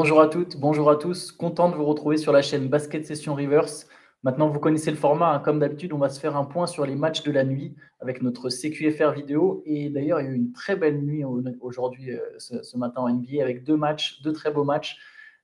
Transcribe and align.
Bonjour 0.00 0.20
à 0.20 0.28
toutes, 0.28 0.56
bonjour 0.58 0.90
à 0.90 0.94
tous. 0.94 1.32
Content 1.32 1.68
de 1.68 1.74
vous 1.74 1.84
retrouver 1.84 2.18
sur 2.18 2.30
la 2.30 2.40
chaîne 2.40 2.68
Basket 2.68 3.04
Session 3.04 3.34
Reverse. 3.34 3.88
Maintenant, 4.22 4.48
vous 4.48 4.60
connaissez 4.60 4.92
le 4.92 4.96
format. 4.96 5.34
Hein. 5.34 5.38
Comme 5.40 5.58
d'habitude, 5.58 5.92
on 5.92 5.98
va 5.98 6.08
se 6.08 6.20
faire 6.20 6.36
un 6.36 6.44
point 6.44 6.68
sur 6.68 6.86
les 6.86 6.94
matchs 6.94 7.24
de 7.24 7.32
la 7.32 7.42
nuit 7.42 7.74
avec 7.98 8.22
notre 8.22 8.48
CQFR 8.48 9.10
vidéo. 9.10 9.60
Et 9.66 9.90
d'ailleurs, 9.90 10.20
il 10.20 10.26
y 10.26 10.28
a 10.28 10.30
eu 10.30 10.36
une 10.36 10.52
très 10.52 10.76
belle 10.76 11.02
nuit 11.02 11.24
aujourd'hui, 11.60 12.12
euh, 12.12 12.20
ce, 12.38 12.76
matin 12.76 13.00
en 13.00 13.08
NBA, 13.08 13.42
avec 13.42 13.64
deux 13.64 13.76
matchs, 13.76 14.22
deux 14.22 14.32
très 14.32 14.52
beaux 14.52 14.62
matchs. 14.62 14.98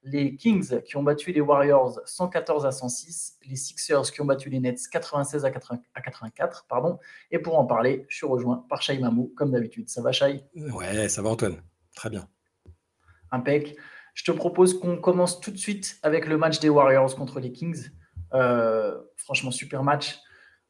Les 0.05 0.37
Kings 0.37 0.83
qui 0.83 0.97
ont 0.97 1.03
battu 1.03 1.33
les 1.33 1.41
Warriors 1.41 1.99
114 2.05 2.65
à 2.65 2.71
106, 2.71 3.39
les 3.51 3.57
Sixers 3.57 4.13
qui 4.13 4.21
ont 4.21 4.25
battu 4.25 4.51
les 4.51 4.61
Nets 4.61 4.89
96 4.89 5.45
à, 5.45 5.51
84. 5.51 6.67
Pardon. 6.69 7.01
Et 7.33 7.41
pour 7.41 7.59
en 7.59 7.65
parler, 7.65 8.07
je 8.09 8.19
suis 8.19 8.27
rejoint 8.27 8.65
par 8.69 8.83
Shai 8.83 9.01
Mamou, 9.01 9.33
comme 9.37 9.51
d'habitude. 9.51 9.89
Ça 9.89 10.01
va, 10.01 10.13
Shai? 10.13 10.45
Ouais, 10.55 11.09
ça 11.09 11.23
va, 11.23 11.31
Antoine. 11.31 11.57
Très 11.97 12.09
bien. 12.09 12.29
Impec. 13.33 13.77
Je 14.15 14.23
te 14.23 14.31
propose 14.31 14.79
qu'on 14.79 14.97
commence 14.97 15.41
tout 15.41 15.51
de 15.51 15.57
suite 15.57 15.99
avec 16.03 16.27
le 16.27 16.39
match 16.39 16.61
des 16.61 16.69
Warriors 16.69 17.15
contre 17.17 17.41
les 17.41 17.53
Kings. 17.53 17.91
Euh, 18.33 18.97
franchement, 19.17 19.51
super 19.51 19.83
match. 19.83 20.19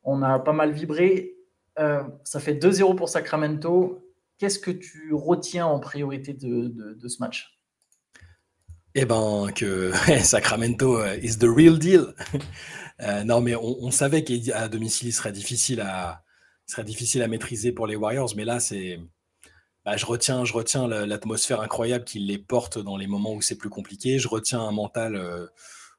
On 0.02 0.22
a 0.22 0.38
pas 0.38 0.52
mal 0.52 0.72
vibré. 0.72 1.34
Euh, 1.78 2.02
ça 2.24 2.40
fait 2.40 2.54
2-0 2.54 2.96
pour 2.96 3.10
Sacramento. 3.10 4.00
Qu'est-ce 4.38 4.58
que 4.58 4.70
tu 4.70 5.12
retiens 5.12 5.66
en 5.66 5.78
priorité 5.78 6.32
de, 6.32 6.96
ce 7.06 7.18
match? 7.20 7.60
Eh 8.94 9.04
ben, 9.04 9.50
que 9.54 9.92
Sacramento 10.22 10.98
euh, 10.98 11.16
is 11.22 11.38
the 11.38 11.46
real 11.46 11.78
deal. 11.78 12.14
non, 13.26 13.42
mais 13.42 13.54
on, 13.56 13.90
savait 13.90 14.24
qu'à 14.24 14.68
domicile, 14.68 15.08
il 15.08 15.12
serait 15.12 15.32
difficile 15.32 15.82
à 15.82 17.28
maîtriser 17.28 17.72
pour 17.72 17.86
les 17.86 17.96
Warriors, 17.96 18.32
mais 18.36 18.44
là, 18.44 18.58
c'est 18.58 19.00
bah, 19.84 19.96
je 19.96 20.06
retiens, 20.06 20.44
je 20.44 20.52
retiens 20.54 20.88
l'atmosphère 20.88 21.60
incroyable 21.60 22.04
qui 22.04 22.18
les 22.18 22.38
porte 22.38 22.78
dans 22.78 22.96
les 22.96 23.06
moments 23.06 23.34
où 23.34 23.42
c'est 23.42 23.56
plus 23.56 23.68
compliqué. 23.68 24.18
Je 24.18 24.28
retiens 24.28 24.60
un 24.60 24.72
mental 24.72 25.14
euh, 25.14 25.46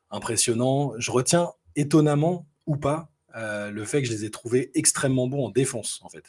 impressionnant. 0.10 0.94
Je 0.98 1.12
retiens 1.12 1.52
étonnamment 1.76 2.48
ou 2.66 2.78
pas 2.78 3.10
euh, 3.36 3.70
le 3.70 3.86
fait 3.86 4.02
que 4.02 4.08
je 4.08 4.14
les 4.14 4.26
ai 4.26 4.32
trouvés 4.32 4.72
extrêmement 4.74 5.28
bons 5.28 5.46
en 5.46 5.50
défense, 5.52 6.00
en 6.04 6.10
fait. 6.10 6.24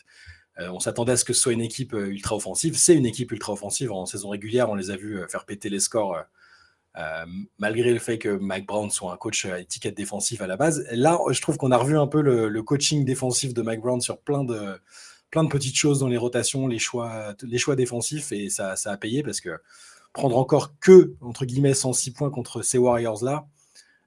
Euh, 0.59 0.69
on 0.71 0.81
s'attendait 0.81 1.13
à 1.13 1.17
ce 1.17 1.25
que 1.25 1.33
ce 1.33 1.41
soit 1.41 1.53
une 1.53 1.63
équipe 1.63 1.95
ultra 1.95 2.37
offensive. 2.37 2.77
C'est 2.77 2.95
une 2.95 3.07
équipe 3.07 3.33
ultra 3.33 3.55
offensive. 3.55 3.91
En 3.91 4.05
saison 4.05 4.29
régulière, 4.29 4.69
on 4.69 4.75
les 4.75 4.91
a 4.91 4.97
vus 4.97 5.19
faire 5.31 5.47
péter 5.47 5.71
les 5.71 5.81
scores, 5.81 6.19
malgré 7.59 7.93
le 7.93 7.99
fait 7.99 8.19
que 8.19 8.37
Mike 8.37 8.67
Brown 8.67 8.91
soit 8.91 9.13
un 9.13 9.17
coach 9.17 9.47
à 9.47 9.61
étiquette 9.61 9.97
défensive 9.97 10.43
à 10.43 10.47
la 10.47 10.57
base. 10.57 10.87
Là, 10.93 11.19
je 11.31 11.41
trouve 11.41 11.57
qu'on 11.57 11.71
a 11.71 11.77
revu 11.77 11.99
un 11.99 12.07
peu 12.07 12.21
le, 12.21 12.63
coaching 12.63 13.05
défensif 13.05 13.55
de 13.55 13.63
Mike 13.63 13.81
Brown 13.81 14.01
sur 14.01 14.19
plein 14.19 14.45
de, 14.45 14.79
plein 15.31 15.45
de 15.45 15.49
petites 15.49 15.77
choses 15.77 16.01
dans 16.01 16.09
les 16.09 16.17
rotations, 16.17 16.67
les 16.69 16.79
choix, 16.79 17.35
les 17.43 17.59
choix 17.59 17.77
défensifs, 17.77 18.33
et 18.33 18.49
ça, 18.49 18.75
a 18.85 18.97
payé 18.97 19.23
parce 19.23 19.41
que 19.41 19.59
prendre 20.13 20.39
encore 20.39 20.79
que, 20.81 21.15
entre 21.21 21.45
guillemets, 21.45 21.75
106 21.75 22.13
points 22.13 22.31
contre 22.31 22.63
ces 22.63 22.79
Warriors-là, 22.79 23.47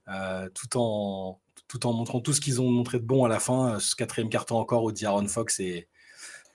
euh, 0.08 0.50
tout, 0.54 0.78
en, 0.78 1.40
tout 1.68 1.86
en 1.86 1.94
montrant 1.94 2.20
tout 2.20 2.34
ce 2.34 2.42
qu'ils 2.42 2.62
ont 2.62 2.70
montré 2.70 3.00
de 3.00 3.06
bon 3.06 3.26
à 3.26 3.30
la 3.30 3.40
fin, 3.40 3.76
euh, 3.76 3.80
ce 3.80 3.96
quatrième 3.96 4.30
carton 4.30 4.58
encore 4.58 4.84
où 4.84 4.92
D'Aaron 4.92 5.28
Fox, 5.28 5.60
est, 5.60 5.88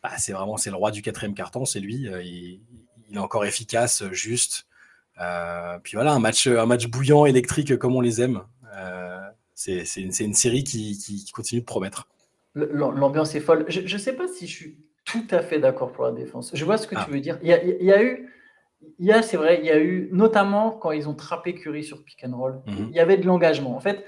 bah, 0.03 0.11
c'est 0.19 0.33
vraiment 0.33 0.57
c'est 0.57 0.71
le 0.71 0.77
roi 0.77 0.91
du 0.91 1.03
quatrième 1.03 1.35
carton, 1.35 1.65
c'est 1.65 1.81
lui, 1.81 2.09
euh, 2.09 2.23
il, 2.23 2.61
est 3.13 3.19
encore 3.19 3.45
efficace, 3.45 4.03
juste. 4.11 4.67
puis 5.85 5.95
voilà, 5.95 6.13
un 6.15 6.19
match, 6.19 6.49
un 6.49 6.67
match 6.67 6.87
bouillant, 6.89 7.27
électrique 7.27 7.77
comme 7.77 7.95
on 7.95 8.01
les 8.01 8.21
aime. 8.21 8.43
c'est 9.55 9.85
une, 9.97 10.11
une, 10.19 10.35
série 10.35 10.65
qui, 10.65 10.99
qui 10.99 11.31
continue 11.31 11.61
de 11.61 11.67
promettre. 11.67 12.09
L'ambiance 12.55 13.35
est 13.35 13.41
folle. 13.41 13.65
Je 13.69 13.81
ne 13.81 13.99
sais 13.99 14.15
pas 14.15 14.29
si 14.29 14.47
je 14.47 14.55
suis 14.55 14.79
tout 15.05 15.27
à 15.31 15.41
fait 15.41 15.59
d'accord 15.59 15.93
pour 15.93 16.05
la 16.05 16.13
défense. 16.13 16.51
Je 16.55 16.65
vois 16.65 16.79
ce 16.79 16.87
que 16.87 16.95
tu 16.95 17.03
ah. 17.05 17.11
veux 17.11 17.21
dire. 17.21 17.39
Il 17.43 17.49
y 17.49 17.53
a, 17.53 18.03
eu, 18.03 18.31
il 18.99 19.07
y 19.07 19.13
a, 19.13 19.23
c'est 19.23 19.37
vrai, 19.37 19.59
il 19.61 19.67
y 19.67 19.71
a 19.71 19.79
eu, 19.79 20.09
notamment 20.13 20.71
quand 20.71 20.93
ils 20.93 21.09
ont 21.09 21.15
trappé 21.15 21.55
Curry 21.55 21.85
sur 21.85 22.05
pick 22.05 22.25
and 22.25 22.37
roll, 22.37 22.63
mhm. 22.67 22.89
il 22.91 22.97
y 22.97 23.01
avait 23.01 23.17
de 23.17 23.27
l'engagement. 23.27 23.77
En 23.77 23.81
fait, 23.81 24.05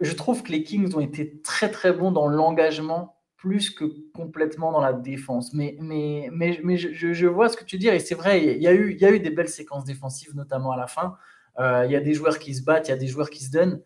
je 0.00 0.12
trouve 0.12 0.42
que 0.42 0.52
les 0.52 0.62
Kings 0.62 0.94
ont 0.94 1.00
été 1.00 1.40
très 1.42 1.70
très 1.70 1.92
bons 1.92 2.12
dans 2.12 2.28
l'engagement 2.28 3.16
plus 3.36 3.70
que 3.70 3.84
complètement 4.14 4.72
dans 4.72 4.80
la 4.80 4.92
défense. 4.92 5.54
Mais, 5.54 5.76
mais, 5.80 6.28
mais, 6.32 6.60
mais 6.62 6.76
je, 6.76 7.26
vois 7.26 7.48
ce 7.48 7.56
que 7.56 7.64
tu 7.64 7.76
veux 7.76 7.80
dire 7.80 7.94
et 7.94 8.00
c'est 8.00 8.16
vrai, 8.16 8.44
il 8.44 8.62
y, 8.62 8.66
a 8.66 8.72
eu, 8.72 8.92
il 8.92 9.00
y 9.00 9.04
a 9.04 9.10
eu 9.10 9.20
des 9.20 9.30
belles 9.30 9.48
séquences 9.48 9.84
défensives, 9.84 10.34
notamment 10.34 10.72
à 10.72 10.76
la 10.76 10.88
fin. 10.88 11.16
Euh, 11.58 11.84
il 11.86 11.92
y 11.92 11.96
a 11.96 12.00
des 12.00 12.14
joueurs 12.14 12.38
qui 12.38 12.54
se 12.54 12.62
battent, 12.62 12.88
il 12.88 12.90
y 12.90 12.94
a 12.94 12.98
des 12.98 13.06
joueurs 13.06 13.30
qui 13.30 13.42
se 13.44 13.50
donnent. 13.50 13.80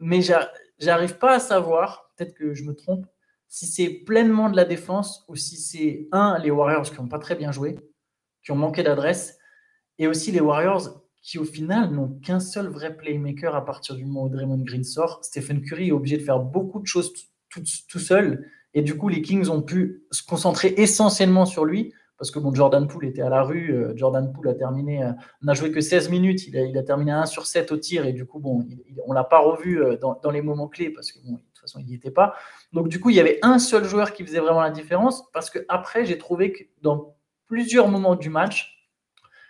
Mais 0.00 0.20
j'arrive 0.78 1.18
pas 1.18 1.34
à 1.34 1.38
savoir 1.38 2.05
peut-être 2.16 2.34
que 2.34 2.54
je 2.54 2.64
me 2.64 2.74
trompe, 2.74 3.06
si 3.48 3.66
c'est 3.66 3.88
pleinement 3.88 4.50
de 4.50 4.56
la 4.56 4.64
défense 4.64 5.24
ou 5.28 5.36
si 5.36 5.56
c'est, 5.56 6.08
un, 6.12 6.38
les 6.38 6.50
Warriors 6.50 6.90
qui 6.90 7.00
n'ont 7.00 7.08
pas 7.08 7.18
très 7.18 7.36
bien 7.36 7.52
joué, 7.52 7.78
qui 8.44 8.52
ont 8.52 8.56
manqué 8.56 8.82
d'adresse, 8.82 9.38
et 9.98 10.06
aussi 10.06 10.32
les 10.32 10.40
Warriors 10.40 11.02
qui, 11.22 11.38
au 11.38 11.44
final, 11.44 11.90
n'ont 11.90 12.08
qu'un 12.20 12.40
seul 12.40 12.68
vrai 12.68 12.96
playmaker 12.96 13.54
à 13.54 13.64
partir 13.64 13.96
du 13.96 14.04
moment 14.04 14.24
où 14.24 14.28
Draymond 14.28 14.62
Green 14.62 14.84
sort. 14.84 15.24
Stephen 15.24 15.62
Curry 15.62 15.88
est 15.88 15.92
obligé 15.92 16.16
de 16.16 16.22
faire 16.22 16.38
beaucoup 16.38 16.80
de 16.80 16.86
choses 16.86 17.12
tout, 17.48 17.98
seul, 17.98 18.46
et 18.74 18.82
du 18.82 18.96
coup, 18.98 19.08
les 19.08 19.22
Kings 19.22 19.48
ont 19.48 19.62
pu 19.62 20.04
se 20.10 20.22
concentrer 20.22 20.74
essentiellement 20.76 21.46
sur 21.46 21.64
lui 21.64 21.94
parce 22.18 22.30
que 22.30 22.38
bon, 22.38 22.54
Jordan 22.54 22.86
Poole 22.86 23.06
était 23.06 23.22
à 23.22 23.28
la 23.28 23.42
rue. 23.42 23.74
Euh, 23.74 23.92
Jordan 23.96 24.32
Poole 24.32 24.48
a 24.48 24.54
terminé, 24.54 25.02
euh, 25.02 25.12
n'a 25.42 25.54
joué 25.54 25.70
que 25.70 25.80
16 25.80 26.08
minutes. 26.10 26.46
Il 26.46 26.78
a, 26.78 26.82
terminé 26.82 27.12
1 27.12 27.26
sur 27.26 27.46
7 27.46 27.72
au 27.72 27.76
tir 27.76 28.06
et 28.06 28.12
du 28.12 28.24
coup, 28.24 28.38
bon, 28.38 28.66
on 29.06 29.12
l'a 29.12 29.24
pas 29.24 29.38
revu 29.38 29.82
euh, 29.82 29.96
dans, 29.96 30.18
dans, 30.22 30.30
les 30.30 30.42
moments 30.42 30.68
clés 30.68 30.90
parce 30.90 31.12
que 31.12 31.18
bon, 31.26 31.40
façon, 31.66 31.80
il 31.80 31.86
n'y 31.86 31.94
était 31.94 32.10
pas. 32.10 32.34
Donc, 32.72 32.88
du 32.88 33.00
coup, 33.00 33.10
il 33.10 33.16
y 33.16 33.20
avait 33.20 33.38
un 33.42 33.58
seul 33.58 33.84
joueur 33.84 34.12
qui 34.12 34.24
faisait 34.24 34.40
vraiment 34.40 34.62
la 34.62 34.70
différence 34.70 35.30
parce 35.32 35.50
que 35.50 35.64
après, 35.68 36.04
j'ai 36.04 36.18
trouvé 36.18 36.52
que 36.52 36.64
dans 36.82 37.16
plusieurs 37.46 37.88
moments 37.88 38.16
du 38.16 38.30
match, 38.30 38.88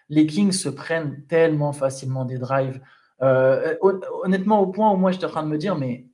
les 0.09 0.27
Kings 0.27 0.53
se 0.53 0.69
prennent 0.69 1.25
tellement 1.27 1.73
facilement 1.73 2.25
des 2.25 2.39
drives. 2.39 2.81
honnêtement, 3.21 4.61
au 4.61 4.67
point 4.69 4.91
où 4.93 4.97
moi, 4.97 5.11
j'étais 5.11 5.27
en 5.27 5.31
train 5.31 5.43
de 5.43 5.49
me 5.49 5.59
dire, 5.59 5.77
mais 5.77 6.07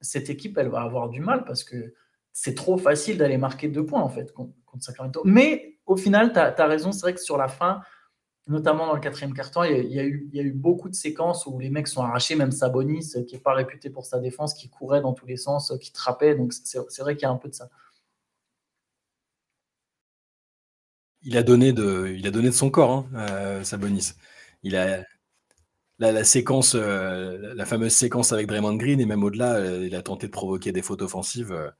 cette 0.00 0.30
équipe, 0.30 0.58
elle 0.58 0.68
va 0.68 0.82
avoir 0.82 1.08
du 1.08 1.20
mal 1.20 1.44
parce 1.44 1.64
que 1.64 1.94
c'est 2.32 2.54
trop 2.54 2.76
facile 2.76 3.18
d'aller 3.18 3.38
marquer 3.38 3.68
deux 3.68 3.84
points 3.86 4.02
en 4.02 4.08
fait 4.08 4.32
contre, 4.32 4.52
Sacramento. 4.78 5.22
Mais 5.24 5.78
au 5.86 5.96
final, 5.96 6.34
tu 6.34 6.38
as, 6.38 6.66
raison. 6.66 6.92
C'est 6.92 7.00
vrai 7.00 7.14
que 7.14 7.20
sur 7.20 7.38
la 7.38 7.48
fin, 7.48 7.80
notamment 8.46 8.86
dans 8.86 8.94
le 8.94 9.00
quatrième 9.00 9.34
quart-temps, 9.34 9.64
il, 9.64 9.92
y 9.92 9.98
a 9.98 10.04
eu, 10.04 10.52
beaucoup 10.52 10.88
de 10.88 10.94
séquences 10.94 11.46
où 11.46 11.58
les 11.58 11.70
mecs 11.70 11.88
sont 11.88 12.02
arrachés, 12.02 12.36
même 12.36 12.52
Sabonis, 12.52 13.14
qui 13.26 13.34
n'est 13.34 13.40
pas 13.40 13.54
réputé 13.54 13.90
pour 13.90 14.06
sa 14.06 14.18
défense, 14.20 14.54
qui 14.54 14.68
courait 14.68 15.00
dans 15.00 15.12
tous 15.12 15.26
les 15.26 15.36
sens, 15.36 15.72
qui 15.80 15.92
trappait. 15.92 16.34
Donc 16.34 16.52
c'est 16.52 17.00
vrai 17.00 17.16
qu'il 17.16 17.22
y 17.22 17.26
a 17.26 17.30
un 17.30 17.36
peu 17.36 17.48
de 17.48 17.54
ça. 17.54 17.68
Il 21.22 21.36
a 21.36 21.42
donné 21.42 21.72
de, 21.72 22.50
son 22.52 22.70
corps, 22.70 22.90
hein, 22.92 23.06
euh, 23.14 23.64
Sabonis. 23.64 24.12
Il 24.62 24.76
a 24.76 25.02
la, 25.98 26.22
séquence, 26.24 26.76
euh, 26.76 27.52
la 27.54 27.66
fameuse 27.66 27.94
séquence 27.94 28.32
avec 28.32 28.46
Draymond 28.46 28.76
Green 28.76 29.00
et 29.00 29.06
même 29.06 29.24
au-delà, 29.24 29.54
euh, 29.54 29.86
il 29.86 29.94
a 29.96 30.02
tenté 30.02 30.28
de 30.28 30.32
provoquer 30.32 30.70
des 30.70 30.82
fautes 30.82 31.02
offensives. 31.02 31.72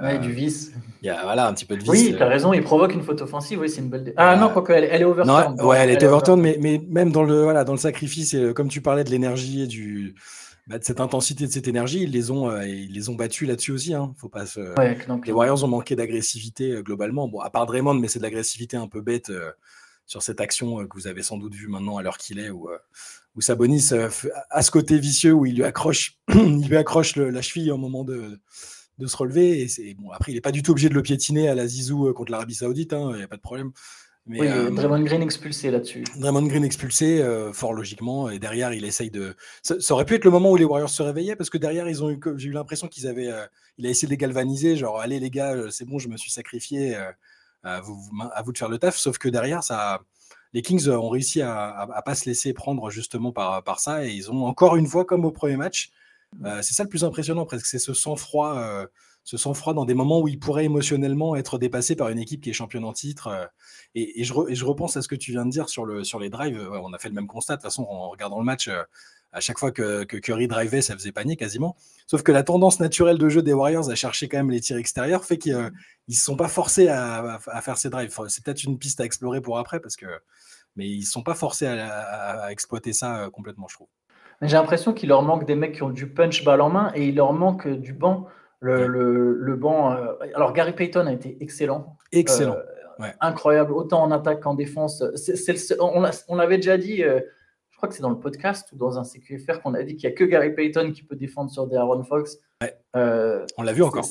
Ouais, 0.00 0.18
du 0.18 0.32
vice. 0.32 0.72
Il 1.02 1.06
y 1.06 1.10
a 1.10 1.22
voilà, 1.22 1.46
un 1.46 1.54
petit 1.54 1.64
peu 1.64 1.76
de 1.76 1.82
vice. 1.82 1.90
Oui, 1.90 2.14
tu 2.16 2.22
as 2.22 2.26
raison, 2.26 2.52
il 2.52 2.62
provoque 2.62 2.94
une 2.94 3.02
faute 3.02 3.22
offensive. 3.22 3.60
Oui, 3.60 3.68
c'est 3.68 3.80
une 3.80 3.90
belle. 3.90 4.12
Ah 4.16 4.36
non, 4.36 4.48
quoi 4.48 4.64
elle, 4.76 4.88
elle 4.90 5.02
est 5.02 5.04
overturn. 5.04 5.60
ouais, 5.60 5.78
elle, 5.78 5.90
est 5.90 6.02
overturn, 6.02 6.40
mais, 6.40 6.58
mais 6.60 6.82
même 6.88 7.12
dans 7.12 7.22
le, 7.22 7.42
voilà, 7.42 7.64
dans 7.64 7.72
le 7.72 7.78
sacrifice, 7.78 8.36
comme 8.56 8.68
tu 8.68 8.80
parlais 8.80 9.04
de 9.04 9.10
l'énergie 9.10 9.62
et 9.62 9.66
du, 9.68 10.16
bah, 10.66 10.78
de 10.78 10.84
cette 10.84 11.00
intensité, 11.00 11.46
de 11.46 11.52
cette 11.52 11.68
énergie, 11.68 12.02
ils 12.02 12.10
les 12.10 12.30
ont, 12.30 12.50
euh, 12.50 12.66
ils 12.66 12.92
les 12.92 13.10
ont 13.10 13.14
battus 13.14 13.46
là-dessus 13.46 13.72
aussi. 13.72 13.92
Hein. 13.92 14.14
Faut 14.16 14.30
pas 14.30 14.46
se... 14.46 14.60
les 15.26 15.32
Warriors 15.32 15.62
ont 15.62 15.68
manqué 15.68 15.94
d'agressivité 15.94 16.72
euh, 16.72 16.82
globalement. 16.82 17.28
Bon, 17.28 17.40
à 17.40 17.50
part 17.50 17.66
Draymond, 17.66 17.94
mais 17.94 18.08
c'est 18.08 18.18
de 18.18 18.24
l'agressivité 18.24 18.78
un 18.78 18.88
peu 18.88 19.02
bête 19.02 19.28
euh, 19.28 19.52
sur 20.06 20.22
cette 20.22 20.40
action 20.40 20.86
que 20.86 20.94
vous 20.94 21.06
avez 21.06 21.22
sans 21.22 21.36
doute 21.36 21.54
vu 21.54 21.68
maintenant 21.68 21.98
à 21.98 22.02
l'heure 22.02 22.16
qu'il 22.16 22.38
est, 22.38 22.48
où, 22.48 22.70
où 23.36 23.40
Sabonis 23.42 23.90
a 24.50 24.62
ce 24.62 24.70
côté 24.70 24.98
vicieux 24.98 25.32
où 25.32 25.44
il 25.44 25.56
lui 25.56 25.64
accroche, 25.64 26.18
il 26.34 26.66
lui 26.66 26.76
accroche 26.76 27.16
la 27.16 27.40
cheville 27.42 27.70
au 27.70 27.78
moment 27.78 28.04
de 28.04 28.38
de 28.98 29.06
se 29.06 29.16
relever. 29.16 29.60
Et 29.60 29.68
c'est 29.68 29.94
bon, 29.94 30.10
après, 30.10 30.32
il 30.32 30.34
n'est 30.34 30.40
pas 30.40 30.52
du 30.52 30.62
tout 30.62 30.72
obligé 30.72 30.88
de 30.88 30.94
le 30.94 31.02
piétiner 31.02 31.48
à 31.48 31.54
la 31.54 31.66
Zizou 31.66 32.08
euh, 32.08 32.12
contre 32.12 32.32
l'Arabie 32.32 32.54
Saoudite, 32.54 32.92
hein, 32.92 33.10
il 33.12 33.18
n'y 33.18 33.22
a 33.22 33.28
pas 33.28 33.36
de 33.36 33.42
problème. 33.42 33.72
Mais, 34.26 34.40
oui, 34.40 34.48
euh, 34.48 34.70
Draymond 34.70 35.02
Green 35.02 35.20
expulsé 35.20 35.70
là-dessus. 35.70 36.04
Draymond 36.16 36.46
Green 36.46 36.64
expulsé, 36.64 37.20
euh, 37.20 37.52
fort 37.52 37.74
logiquement. 37.74 38.30
Et 38.30 38.38
derrière, 38.38 38.72
il 38.72 38.84
essaye 38.86 39.10
de. 39.10 39.36
Ça, 39.62 39.76
aurait 39.90 40.06
pu 40.06 40.14
être 40.14 40.24
le 40.24 40.30
moment 40.30 40.50
où 40.50 40.56
les 40.56 40.64
Warriors 40.64 40.88
se 40.88 41.02
réveillaient, 41.02 41.36
parce 41.36 41.50
que 41.50 41.58
derrière, 41.58 41.88
ils 41.88 42.02
ont 42.02 42.10
eu, 42.10 42.18
j'ai 42.36 42.48
eu 42.48 42.52
l'impression 42.52 42.88
qu'ils 42.88 43.06
avaient. 43.06 43.30
il 43.76 43.86
a 43.86 43.90
essayé 43.90 44.08
de 44.08 44.12
les 44.12 44.16
galvaniser, 44.16 44.76
genre, 44.76 44.98
allez 44.98 45.20
les 45.20 45.30
gars, 45.30 45.54
c'est 45.70 45.84
bon, 45.84 45.98
je 45.98 46.08
me 46.08 46.16
suis 46.16 46.30
sacrifié, 46.30 46.96
à 47.62 47.80
vous, 47.82 48.00
à, 48.32 48.42
vous, 48.42 48.52
de 48.52 48.58
faire 48.58 48.70
le 48.70 48.78
taf. 48.78 48.96
Sauf 48.96 49.18
que 49.18 49.28
derrière, 49.28 49.62
ça, 49.62 50.00
les 50.54 50.62
Kings 50.62 50.88
ont 50.88 51.10
réussi 51.10 51.42
à 51.42 51.86
ne 51.94 52.02
pas 52.02 52.14
se 52.14 52.24
laisser 52.24 52.54
prendre 52.54 52.88
justement 52.88 53.30
par, 53.30 53.62
par 53.62 53.78
ça. 53.78 54.06
Et 54.06 54.12
ils 54.12 54.30
ont 54.30 54.46
encore 54.46 54.76
une 54.76 54.86
fois, 54.86 55.04
comme 55.04 55.26
au 55.26 55.32
premier 55.32 55.58
match, 55.58 55.90
euh, 56.44 56.62
c'est 56.62 56.74
ça 56.74 56.82
le 56.82 56.88
plus 56.88 57.04
impressionnant 57.04 57.44
presque, 57.44 57.66
c'est 57.66 57.78
ce 57.78 57.94
sang-froid, 57.94 58.58
euh, 58.58 58.86
ce 59.22 59.36
sang-froid 59.36 59.74
dans 59.74 59.84
des 59.84 59.94
moments 59.94 60.20
où 60.20 60.28
il 60.28 60.38
pourrait 60.38 60.64
émotionnellement 60.64 61.36
être 61.36 61.58
dépassé 61.58 61.96
par 61.96 62.08
une 62.08 62.18
équipe 62.18 62.42
qui 62.42 62.50
est 62.50 62.54
championne 62.54 62.84
en 62.84 62.92
titre. 62.92 63.28
Euh, 63.28 63.44
et, 63.94 64.24
je 64.24 64.64
repense 64.64 64.96
à 64.96 65.02
ce 65.02 65.08
que 65.08 65.14
tu 65.14 65.30
viens 65.30 65.46
de 65.46 65.50
dire 65.50 65.68
sur, 65.68 65.84
le, 65.84 66.04
sur 66.04 66.18
les 66.18 66.30
drives. 66.30 66.60
on 66.72 66.92
a 66.92 66.98
fait 66.98 67.08
le 67.08 67.14
même 67.14 67.26
constat 67.26 67.54
de 67.54 67.58
toute 67.58 67.70
façon 67.70 67.84
en 67.84 68.10
regardant 68.10 68.38
le 68.38 68.44
match. 68.44 68.68
à 69.32 69.40
chaque 69.40 69.58
fois 69.58 69.72
que, 69.72 70.04
Curry 70.04 70.48
drivait, 70.48 70.82
ça 70.82 70.94
faisait 70.94 71.12
panier 71.12 71.36
quasiment. 71.36 71.76
Sauf 72.06 72.22
que 72.22 72.32
la 72.32 72.42
tendance 72.42 72.80
naturelle 72.80 73.18
de 73.18 73.28
jeu 73.28 73.42
des 73.42 73.52
Warriors 73.52 73.90
à 73.90 73.94
chercher 73.94 74.28
quand 74.28 74.38
même 74.38 74.50
les 74.50 74.60
tirs 74.60 74.76
extérieurs 74.76 75.24
fait 75.24 75.38
qu'ils 75.38 75.54
ne 76.08 76.14
sont 76.14 76.36
pas 76.36 76.48
forcés 76.48 76.88
à, 76.88 77.38
faire 77.62 77.78
ces 77.78 77.90
drives. 77.90 78.14
C'est 78.28 78.44
peut-être 78.44 78.64
une 78.64 78.78
piste 78.78 79.00
à 79.00 79.04
explorer 79.04 79.40
pour 79.40 79.58
après 79.58 79.80
parce 79.80 79.96
que 79.96 80.06
mais 80.76 80.88
ils 80.88 81.00
ne 81.00 81.04
sont 81.04 81.22
pas 81.22 81.34
forcés 81.34 81.66
à, 81.66 82.50
exploiter 82.50 82.92
ça 82.92 83.28
complètement, 83.32 83.68
je 83.68 83.76
trouve. 83.76 83.88
J'ai 84.42 84.56
l'impression 84.56 84.92
qu'il 84.92 85.08
leur 85.08 85.22
manque 85.22 85.46
des 85.46 85.54
mecs 85.54 85.74
qui 85.74 85.82
ont 85.82 85.90
du 85.90 86.08
punch 86.08 86.44
balle 86.44 86.60
en 86.60 86.70
main 86.70 86.92
et 86.94 87.06
il 87.06 87.16
leur 87.16 87.32
manque 87.32 87.68
du 87.68 87.92
banc. 87.92 88.26
Le, 88.60 88.86
le, 88.86 89.56
banc. 89.56 89.94
alors, 90.34 90.54
Gary 90.54 90.72
Payton 90.72 91.06
a 91.06 91.12
été 91.12 91.36
excellent. 91.40 91.96
Excellent. 92.12 92.56
Incroyable, 93.20 93.72
autant 93.72 94.02
en 94.02 94.10
attaque 94.10 94.40
qu'en 94.40 94.54
défense. 94.54 95.04
on 95.80 96.36
l'avait 96.36 96.56
déjà 96.56 96.78
dit, 96.78 96.98
je 97.02 97.76
crois 97.76 97.88
que 97.88 97.94
c'est 97.94 98.02
dans 98.02 98.10
le 98.10 98.18
podcast 98.18 98.70
ou 98.72 98.76
dans 98.76 98.98
un 98.98 99.04
CQFR 99.04 99.60
qu'on 99.60 99.74
a 99.74 99.82
dit 99.82 99.96
qu'il 99.96 100.08
n'y 100.08 100.14
a 100.14 100.16
que 100.16 100.24
Gary 100.24 100.54
Payton 100.54 100.92
qui 100.92 101.02
peut 101.02 101.16
défendre 101.16 101.50
sur 101.50 101.66
des 101.66 101.76
Aaron 101.76 102.04
Fox. 102.04 102.38
on 102.94 103.62
l'a 103.62 103.72
vu 103.72 103.82
encore. 103.82 104.06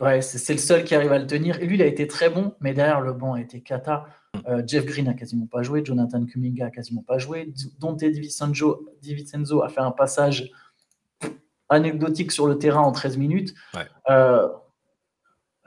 Ouais, 0.00 0.20
c'est 0.20 0.52
le 0.52 0.58
seul 0.58 0.84
qui 0.84 0.94
arrive 0.94 1.12
à 1.12 1.18
le 1.18 1.26
tenir. 1.26 1.60
Et 1.60 1.66
lui, 1.66 1.76
il 1.76 1.82
a 1.82 1.86
été 1.86 2.06
très 2.06 2.30
bon, 2.30 2.54
mais 2.60 2.72
derrière, 2.72 3.00
le 3.00 3.12
banc 3.12 3.34
a 3.34 3.40
été 3.40 3.60
cata. 3.60 4.06
Mm. 4.34 4.38
Euh, 4.48 4.62
Jeff 4.66 4.84
Green 4.84 5.08
a 5.08 5.14
quasiment 5.14 5.46
pas 5.46 5.62
joué, 5.62 5.84
Jonathan 5.84 6.24
Kuminga 6.24 6.66
a 6.66 6.70
quasiment 6.70 7.02
pas 7.02 7.18
joué, 7.18 7.52
Dante 7.78 8.04
DiVincenzo 8.04 9.62
a 9.62 9.68
fait 9.68 9.80
un 9.80 9.90
passage 9.90 10.50
anecdotique 11.68 12.32
sur 12.32 12.46
le 12.46 12.58
terrain 12.58 12.80
en 12.80 12.92
13 12.92 13.16
minutes. 13.18 13.54
Euh, 14.08 14.48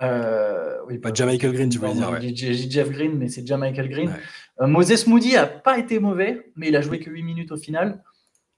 euh, 0.01 0.77
oui, 0.87 0.97
pas 0.97 1.11
Michael 1.25 1.53
Green, 1.53 1.69
tu 1.69 1.77
voulais 1.77 1.93
dire. 1.93 2.19
J'ai 2.35 2.55
Jeff 2.55 2.89
Green, 2.89 3.17
mais 3.17 3.29
c'est 3.29 3.49
Michael 3.51 3.89
Green. 3.89 4.13
Moses 4.59 5.07
Moody 5.07 5.35
a 5.37 5.45
pas 5.45 5.77
été 5.77 5.99
mauvais, 5.99 6.51
mais 6.55 6.69
il 6.69 6.75
a 6.75 6.81
joué 6.81 6.99
que 6.99 7.09
8 7.09 7.23
minutes 7.23 7.51
au 7.51 7.57
final. 7.57 8.03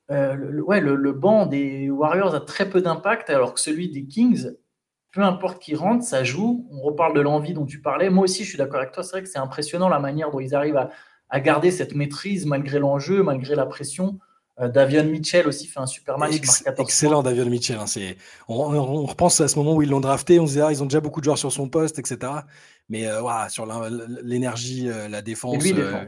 le, 0.09 0.61
ouais, 0.61 0.79
le, 0.79 1.11
banc 1.11 1.45
des 1.45 1.89
Warriors 1.89 2.33
a 2.33 2.39
très 2.39 2.69
peu 2.69 2.81
d'impact, 2.81 3.29
alors 3.29 3.53
que 3.53 3.59
celui 3.59 3.89
des 3.89 4.05
Kings 4.05 4.53
peu 5.13 5.21
importe 5.21 5.61
qui 5.61 5.75
rentre, 5.75 6.03
ça 6.03 6.23
joue. 6.23 6.67
On 6.71 6.81
reparle 6.81 7.15
de 7.15 7.21
l'envie 7.21 7.53
dont 7.53 7.65
tu 7.65 7.79
parlais. 7.79 8.09
Moi 8.09 8.23
aussi, 8.23 8.43
je 8.43 8.49
suis 8.49 8.57
d'accord 8.57 8.81
avec 8.81 8.91
toi. 8.91 9.03
C'est 9.03 9.11
vrai 9.11 9.23
que 9.23 9.29
c'est 9.29 9.39
impressionnant 9.39 9.87
la 9.87 9.99
manière 9.99 10.31
dont 10.31 10.39
ils 10.39 10.55
arrivent 10.55 10.77
à, 11.29 11.39
garder 11.39 11.71
cette 11.71 11.95
maîtrise 11.95 12.45
malgré 12.45 12.77
l'enjeu, 12.79 13.23
malgré 13.23 13.55
la 13.55 13.65
pression. 13.65 14.19
Euh, 14.59 14.67
Davion 14.69 15.03
Mitchell 15.05 15.47
aussi 15.47 15.65
fait 15.65 15.79
un 15.79 15.87
super 15.87 16.19
match. 16.19 16.35
excellent, 16.77 17.23
Davion 17.23 17.45
Mitchell. 17.45 17.77
Hein, 17.77 17.85
on, 18.47 19.05
repense 19.05 19.41
à 19.41 19.47
ce 19.47 19.57
moment 19.57 19.75
où 19.75 19.81
ils 19.81 19.89
l'ont 19.89 19.99
drafté. 19.99 20.39
On 20.39 20.45
se 20.45 20.51
disait, 20.51 20.61
ah, 20.61 20.71
ils 20.71 20.83
ont 20.83 20.85
déjà 20.85 20.99
beaucoup 20.99 21.21
de 21.21 21.25
joueurs 21.25 21.39
sur 21.39 21.51
son 21.51 21.69
poste, 21.69 21.97
etc. 21.99 22.31
Mais 22.89 23.07
euh, 23.07 23.21
sur 23.49 23.67
l'énergie, 24.23 24.89
euh, 24.89 25.07
la 25.07 25.21
défense. 25.21 25.55
Et 25.55 25.57
lui, 25.57 25.73
défend, 25.73 26.05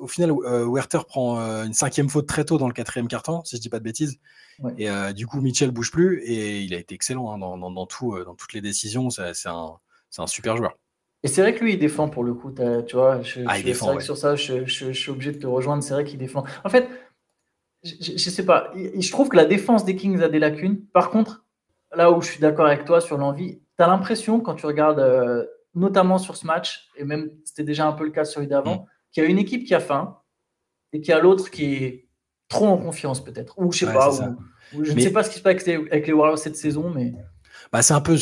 au 0.00 0.06
final, 0.06 0.30
euh, 0.30 0.66
Werther 0.66 1.04
prend 1.06 1.40
euh, 1.40 1.64
une 1.64 1.74
cinquième 1.74 2.08
faute 2.08 2.26
très 2.26 2.44
tôt 2.44 2.58
dans 2.58 2.66
le 2.66 2.72
quatrième 2.72 3.08
carton, 3.08 3.42
si 3.44 3.56
je 3.56 3.60
dis 3.60 3.68
pas 3.68 3.78
de 3.78 3.84
bêtises. 3.84 4.18
Et 4.76 4.90
euh, 4.90 5.12
du 5.12 5.26
coup, 5.26 5.40
Mitchell 5.40 5.70
bouge 5.70 5.90
plus 5.90 6.22
et 6.22 6.60
il 6.60 6.74
a 6.74 6.78
été 6.78 6.94
excellent 6.94 7.32
hein, 7.32 7.38
dans, 7.38 7.86
tout, 7.86 8.18
dans 8.24 8.34
toutes 8.34 8.52
les 8.52 8.60
décisions. 8.60 9.08
C'est 9.10 9.48
un, 9.48 10.26
super 10.26 10.56
joueur. 10.56 10.76
Et 11.22 11.28
c'est 11.28 11.42
vrai 11.42 11.54
que 11.54 11.62
lui, 11.62 11.74
il 11.74 11.78
défend 11.78 12.08
pour 12.08 12.24
le 12.24 12.34
coup. 12.34 12.52
Tu 12.86 12.96
vois, 12.96 13.22
je, 13.22 13.40
ah, 13.46 14.00
sur 14.00 14.16
ça, 14.16 14.36
je, 14.36 14.64
suis 14.66 15.10
obligé 15.10 15.32
de 15.32 15.38
te 15.38 15.46
rejoindre. 15.46 15.82
C'est 15.82 15.94
vrai 15.94 16.04
qu'il 16.04 16.18
défend. 16.18 16.44
En 16.64 16.68
fait, 16.68 16.88
je, 17.82 18.12
ne 18.12 18.18
sais 18.18 18.44
pas. 18.44 18.70
Je 18.74 19.10
trouve 19.10 19.28
que 19.28 19.36
la 19.36 19.46
défense 19.46 19.84
des 19.84 19.96
Kings 19.96 20.20
a 20.20 20.28
des 20.28 20.38
lacunes. 20.38 20.84
Par 20.92 21.10
contre, 21.10 21.46
là 21.94 22.10
où 22.10 22.20
je 22.20 22.30
suis 22.30 22.40
d'accord 22.40 22.66
avec 22.66 22.84
toi 22.84 23.00
sur 23.00 23.16
l'envie, 23.16 23.60
tu 23.78 23.84
as 23.84 23.86
l'impression 23.86 24.40
quand 24.40 24.54
tu 24.54 24.66
regardes, 24.66 25.48
notamment 25.74 26.18
sur 26.18 26.36
ce 26.36 26.46
match, 26.46 26.90
et 26.96 27.04
même 27.04 27.30
c'était 27.44 27.64
déjà 27.64 27.86
un 27.86 27.92
peu 27.92 28.04
le 28.04 28.10
cas 28.10 28.24
sur 28.24 28.36
celui 28.36 28.48
d'avant. 28.48 28.86
Qu'il 29.12 29.24
y 29.24 29.26
a 29.26 29.28
une 29.28 29.38
équipe 29.38 29.66
qui 29.66 29.74
a 29.74 29.80
faim 29.80 30.18
et 30.92 31.00
qu'il 31.00 31.10
y 31.10 31.14
a 31.14 31.20
l'autre 31.20 31.50
qui 31.50 31.74
est 31.74 32.08
trop 32.48 32.66
en 32.66 32.76
confiance 32.76 33.24
peut-être. 33.24 33.54
Ou 33.58 33.72
je 33.72 33.78
sais 33.78 33.86
pas. 33.86 34.10
je 34.72 34.92
ne 34.92 35.00
sais 35.00 35.12
pas 35.12 35.22
ce 35.22 35.30
qui 35.30 35.38
se 35.38 35.42
passe 35.42 35.66
avec 35.66 36.06
les, 36.06 36.12
Warriors 36.12 36.38
cette 36.38 36.56
saison, 36.56 36.90
mais. 36.90 37.14
Bah, 37.72 37.82
c'est 37.82 37.94
un 37.94 38.00
peu. 38.00 38.16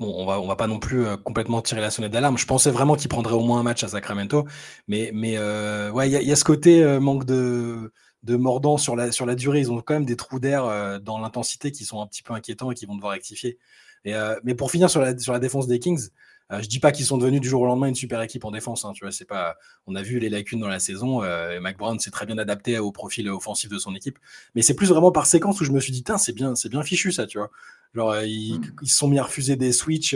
on 0.00 0.26
va, 0.26 0.40
on 0.40 0.46
va 0.46 0.56
pas 0.56 0.66
non 0.66 0.78
plus 0.78 1.06
euh, 1.06 1.16
complètement 1.16 1.60
tirer 1.62 1.80
la 1.80 1.90
sonnette 1.90 2.12
d'alarme. 2.12 2.38
Je 2.38 2.46
pensais 2.46 2.70
vraiment 2.70 2.96
qu'il 2.96 3.08
prendrait 3.08 3.34
au 3.34 3.42
moins 3.42 3.60
un 3.60 3.62
match 3.62 3.84
à 3.84 3.88
Sacramento. 3.88 4.46
Mais, 4.88 5.10
mais 5.12 5.36
euh, 5.36 5.90
ouais, 5.90 6.08
il 6.08 6.22
y, 6.26 6.32
a 6.32 6.36
ce 6.36 6.44
côté 6.44 6.82
euh, 6.82 6.98
manque 6.98 7.24
de, 7.24 7.92
de 8.22 8.36
mordant 8.36 8.78
sur 8.78 8.96
la, 8.96 9.12
sur 9.12 9.26
la 9.26 9.34
durée. 9.34 9.60
Ils 9.60 9.70
ont 9.70 9.80
quand 9.82 9.94
même 9.94 10.06
des 10.06 10.16
trous 10.16 10.40
d'air 10.40 11.00
dans 11.00 11.18
l'intensité 11.18 11.70
qui 11.70 11.84
sont 11.84 12.00
un 12.00 12.06
petit 12.06 12.22
peu 12.22 12.32
inquiétants 12.32 12.70
et 12.70 12.74
qui 12.74 12.86
vont 12.86 12.94
devoir 12.94 13.12
rectifier. 13.12 13.58
Et, 14.04 14.14
mais 14.44 14.54
pour 14.54 14.70
finir 14.70 14.88
sur 14.88 15.00
la, 15.02 15.18
sur 15.18 15.32
la 15.32 15.38
défense 15.38 15.66
des 15.66 15.78
Kings, 15.78 16.08
je 16.50 16.66
dis 16.66 16.80
pas 16.80 16.92
qu'ils 16.92 17.04
sont 17.04 17.18
devenus 17.18 17.40
du 17.40 17.48
jour 17.48 17.60
au 17.60 17.66
lendemain 17.66 17.88
une 17.88 17.94
super 17.94 18.22
équipe 18.22 18.44
en 18.44 18.50
défense. 18.50 18.84
Hein, 18.84 18.92
tu 18.94 19.04
vois, 19.04 19.12
c'est 19.12 19.26
pas. 19.26 19.56
On 19.86 19.94
a 19.94 20.02
vu 20.02 20.18
les 20.18 20.30
lacunes 20.30 20.60
dans 20.60 20.68
la 20.68 20.78
saison. 20.78 21.22
Euh, 21.22 21.60
Mac 21.60 21.76
Brown 21.76 21.98
s'est 21.98 22.10
très 22.10 22.24
bien 22.24 22.38
adapté 22.38 22.78
au 22.78 22.90
profil 22.90 23.28
offensif 23.28 23.70
de 23.70 23.78
son 23.78 23.94
équipe, 23.94 24.18
mais 24.54 24.62
c'est 24.62 24.74
plus 24.74 24.88
vraiment 24.88 25.12
par 25.12 25.26
séquence 25.26 25.60
où 25.60 25.64
je 25.64 25.72
me 25.72 25.80
suis 25.80 25.92
dit, 25.92 26.02
c'est 26.16 26.34
bien, 26.34 26.54
c'est 26.54 26.70
bien 26.70 26.82
fichu 26.82 27.12
ça, 27.12 27.26
tu 27.26 27.38
vois. 27.38 27.50
Genre, 27.94 28.10
euh, 28.10 28.26
ils, 28.26 28.60
se 28.84 28.96
sont 28.96 29.08
mis 29.08 29.18
à 29.18 29.24
refuser 29.24 29.56
des 29.56 29.72
switches 29.72 30.14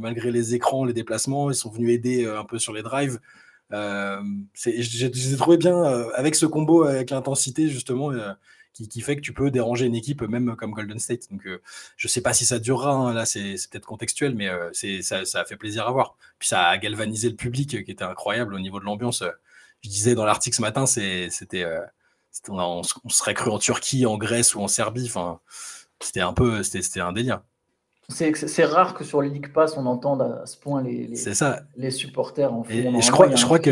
malgré 0.00 0.30
les 0.30 0.54
écrans, 0.54 0.84
les 0.84 0.94
déplacements. 0.94 1.50
Ils 1.50 1.54
sont 1.54 1.70
venus 1.70 1.90
aider 1.90 2.26
un 2.26 2.44
peu 2.44 2.58
sur 2.58 2.72
les 2.72 2.82
drives. 2.82 3.20
J'ai 3.70 5.36
trouvé 5.36 5.58
bien 5.58 5.82
avec 6.14 6.34
ce 6.34 6.46
combo, 6.46 6.84
avec 6.84 7.10
l'intensité 7.10 7.68
justement 7.68 8.10
qui, 8.74 9.00
fait 9.00 9.16
que 9.16 9.20
tu 9.20 9.32
peux 9.32 9.50
déranger 9.50 9.86
une 9.86 9.94
équipe 9.94 10.22
même 10.22 10.56
comme 10.56 10.72
Golden 10.72 10.98
State. 10.98 11.30
Donc, 11.30 11.46
euh, 11.46 11.62
je 11.96 12.08
ne 12.08 12.10
sais 12.10 12.20
pas 12.20 12.32
si 12.32 12.44
ça 12.44 12.58
durera. 12.58 12.92
Hein. 12.92 13.14
Là, 13.14 13.24
c'est 13.24 13.54
peut-être 13.70 13.86
contextuel, 13.86 14.34
mais 14.34 14.48
euh, 14.48 14.70
ça, 15.02 15.40
a 15.40 15.44
fait 15.44 15.56
plaisir 15.56 15.86
à 15.86 15.92
voir. 15.92 16.16
Puis 16.38 16.48
ça 16.48 16.66
a 16.66 16.78
galvanisé 16.78 17.28
le 17.30 17.36
public, 17.36 17.74
euh, 17.74 17.82
qui 17.82 17.92
était 17.92 18.04
incroyable 18.04 18.54
au 18.54 18.58
niveau 18.58 18.80
de 18.80 18.84
l'ambiance. 18.84 19.22
Je 19.82 19.88
disais 19.88 20.14
dans 20.14 20.24
l'article 20.24 20.56
ce 20.56 20.62
matin, 20.62 20.86
c'était, 20.86 21.28
on, 22.48 22.82
on, 23.04 23.08
serait 23.08 23.34
cru 23.34 23.50
en 23.50 23.58
Turquie, 23.58 24.06
en 24.06 24.16
Grèce 24.18 24.54
ou 24.54 24.60
en 24.60 24.68
Serbie. 24.68 25.10
C'était 26.00 26.20
un 26.20 26.32
peu, 26.32 26.62
c'était 26.62 27.00
un 27.00 27.12
délire. 27.12 27.42
C'est 28.08 28.64
rare 28.64 28.94
que 28.94 29.02
sur 29.02 29.22
les 29.22 29.30
League 29.30 29.52
Pass 29.52 29.76
on 29.76 29.86
entende 29.86 30.22
à 30.22 30.46
ce 30.46 30.58
point 30.58 30.82
les, 30.82 31.06
les, 31.06 31.16
ça. 31.16 31.62
les 31.76 31.90
supporters 31.90 32.52
en 32.52 32.62
je, 32.68 33.10
crois, 33.10 33.34
je, 33.34 33.44
crois 33.44 33.58
que, 33.58 33.70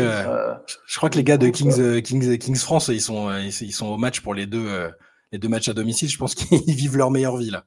je 0.87 0.97
crois 0.97 1.09
que 1.09 1.17
les 1.17 1.23
gars 1.23 1.37
de 1.37 1.49
Kings, 1.49 2.01
Kings, 2.01 2.37
Kings 2.37 2.57
France, 2.57 2.87
ils 2.87 3.01
sont, 3.01 3.31
ils, 3.37 3.51
sont 3.51 3.87
au 3.87 3.97
match 3.97 4.21
pour 4.21 4.33
les 4.33 4.47
deux, 4.47 4.65
euh, 4.67 4.89
les 5.31 5.37
deux 5.37 5.49
matchs 5.49 5.69
à 5.69 5.73
domicile. 5.73 6.09
Je 6.09 6.17
pense 6.17 6.33
qu'ils 6.35 6.73
vivent 6.73 6.97
leur 6.97 7.11
meilleure 7.11 7.37
vie 7.37 7.51
là. 7.51 7.65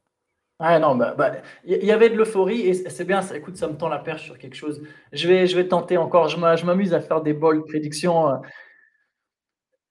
Ah 0.58 0.78
non, 0.78 0.94
bah, 0.94 1.14
bah, 1.16 1.32
il 1.66 1.84
y 1.84 1.92
avait 1.92 2.08
de 2.08 2.16
l'euphorie 2.16 2.62
et 2.62 2.72
c'est 2.72 3.04
bien, 3.04 3.20
ça, 3.20 3.36
écoute, 3.36 3.58
ça 3.58 3.68
me 3.68 3.74
tend 3.74 3.88
la 3.88 3.98
perche 3.98 4.24
sur 4.24 4.38
quelque 4.38 4.56
chose. 4.56 4.80
Je 5.12 5.28
vais, 5.28 5.46
je 5.46 5.54
vais 5.54 5.68
tenter 5.68 5.98
encore, 5.98 6.28
je 6.28 6.38
m'amuse 6.38 6.94
à 6.94 7.00
faire 7.00 7.20
des 7.20 7.34
bold 7.34 7.66
prédictions. 7.66 8.40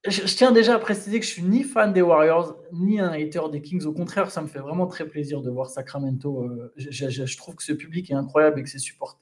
Je, 0.08 0.22
tiens 0.36 0.52
déjà 0.52 0.76
à 0.76 0.80
préciser 0.80 1.20
que 1.20 1.26
je 1.26 1.32
suis 1.32 1.42
ni 1.42 1.64
fan 1.64 1.92
des 1.92 2.04
Warriors, 2.04 2.58
ni 2.72 3.00
un 3.00 3.10
hater 3.10 3.50
des 3.52 3.62
Kings. 3.62 3.86
Au 3.86 3.92
contraire, 3.92 4.30
ça 4.30 4.42
me 4.42 4.48
fait 4.48 4.60
vraiment 4.60 4.86
très 4.86 5.06
plaisir 5.08 5.42
de 5.42 5.50
voir 5.50 5.70
Sacramento. 5.70 6.44
Euh, 6.44 6.72
je, 6.78 7.38
trouve 7.38 7.56
que 7.56 7.64
ce 7.64 7.74
public 7.74 8.12
est 8.12 8.14
incroyable 8.14 8.60
et 8.60 8.64
que 8.64 8.70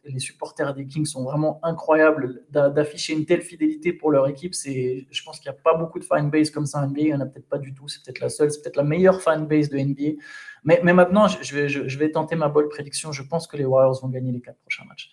les 0.06 0.20
supporters 0.20 0.74
des 0.74 0.86
Kings 0.86 1.06
sont 1.06 1.24
vraiment 1.24 1.60
incroyables. 1.64 2.44
D'afficher 2.50 3.14
une 3.14 3.26
telle 3.26 3.42
fidélité 3.42 3.94
pour 3.94 4.12
leur 4.12 4.28
équipe, 4.28 4.54
c'est, 4.54 5.08
je 5.10 5.24
pense 5.24 5.40
qu'il 5.40 5.50
n'y 5.50 5.58
a 5.58 5.62
pas 5.62 5.76
beaucoup 5.76 6.00
de 6.00 6.04
fanbase 6.04 6.50
comme 6.50 6.66
ça 6.66 6.80
en 6.80 6.88
NBA. 6.88 7.02
Il 7.02 7.06
n'y 7.06 7.14
en 7.14 7.22
a 7.22 7.28
peut-être 7.28 7.48
pas 7.48 7.60
du 7.60 7.74
tout. 7.74 7.88
C'est 7.88 8.04
peut-être 8.04 8.20
la 8.20 8.30
seule, 8.30 8.52
c'est 8.52 8.62
peut-être 8.62 8.78
la 8.78 8.84
meilleure 8.84 9.22
fanbase 9.22 9.70
de 9.70 9.78
NBA. 9.78 10.20
Mais, 10.66 10.82
maintenant, 10.82 11.28
je 11.28 11.56
vais, 11.56 11.70
je, 11.70 11.98
vais 11.98 12.12
tenter 12.12 12.36
ma 12.36 12.50
bonne 12.50 12.68
prédiction. 12.68 13.14
Je 13.14 13.24
pense 13.24 13.48
que 13.48 13.56
les 13.56 13.66
Warriors 13.66 14.02
vont 14.02 14.10
gagner 14.10 14.34
les 14.34 14.42
quatre 14.42 14.60
prochains 14.60 14.86
matchs. 14.86 15.12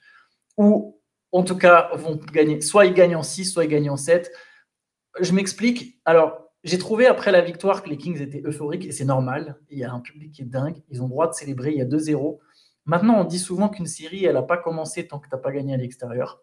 Ou, 0.57 1.01
en 1.31 1.45
tout 1.45 1.57
cas, 1.57 1.91
vont 1.95 2.19
gagner. 2.33 2.61
Soit 2.61 2.87
ils 2.87 2.95
gagnent 2.95 3.17
en 3.17 3.23
6, 3.23 3.53
soit 3.53 3.65
ils 3.65 3.71
gagnent 3.71 3.91
en 3.91 3.97
7 3.97 4.33
je 5.21 5.33
m'explique. 5.33 6.01
Alors, 6.05 6.51
j'ai 6.63 6.79
trouvé 6.79 7.07
après 7.07 7.33
la 7.33 7.41
victoire 7.41 7.83
que 7.83 7.89
les 7.89 7.97
Kings 7.97 8.21
étaient 8.21 8.43
euphoriques 8.45 8.87
et 8.87 8.93
c'est 8.93 9.05
normal. 9.05 9.59
Il 9.71 9.79
y 9.79 9.85
a 9.85 9.93
un 9.93 10.01
public 10.01 10.33
qui 10.33 10.43
est 10.43 10.47
dingue. 10.47 10.77
Ils 10.91 11.03
ont 11.03 11.09
droit 11.09 11.29
de 11.29 11.33
célébrer. 11.33 11.73
Il 11.73 11.79
y 11.79 11.83
a 11.83 11.87
2-0. 11.87 12.39
Maintenant, 12.85 13.21
on 13.21 13.25
dit 13.25 13.39
souvent 13.39 13.69
qu'une 13.69 13.87
série, 13.87 14.25
elle 14.25 14.35
n'a 14.35 14.43
pas 14.43 14.57
commencé 14.57 15.07
tant 15.07 15.19
que 15.19 15.29
tu 15.29 15.35
n'as 15.35 15.41
pas 15.41 15.53
gagné 15.53 15.75
à 15.75 15.77
l'extérieur. 15.77 16.43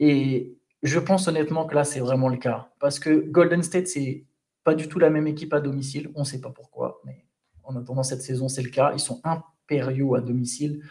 Et 0.00 0.58
je 0.82 0.98
pense 0.98 1.28
honnêtement 1.28 1.66
que 1.66 1.74
là, 1.74 1.84
c'est 1.84 2.00
vraiment 2.00 2.28
le 2.28 2.36
cas. 2.36 2.72
Parce 2.78 2.98
que 2.98 3.10
Golden 3.10 3.62
State, 3.62 3.86
c'est 3.86 4.26
pas 4.64 4.74
du 4.74 4.88
tout 4.88 4.98
la 4.98 5.10
même 5.10 5.26
équipe 5.26 5.54
à 5.54 5.60
domicile. 5.60 6.10
On 6.14 6.20
ne 6.20 6.24
sait 6.24 6.40
pas 6.40 6.50
pourquoi, 6.50 7.00
mais 7.04 7.24
en 7.62 7.76
attendant 7.76 8.02
cette 8.02 8.22
saison, 8.22 8.48
c'est 8.48 8.62
le 8.62 8.70
cas. 8.70 8.92
Ils 8.92 9.00
sont 9.00 9.20
impériaux 9.24 10.14
à 10.14 10.20
domicile. 10.20 10.82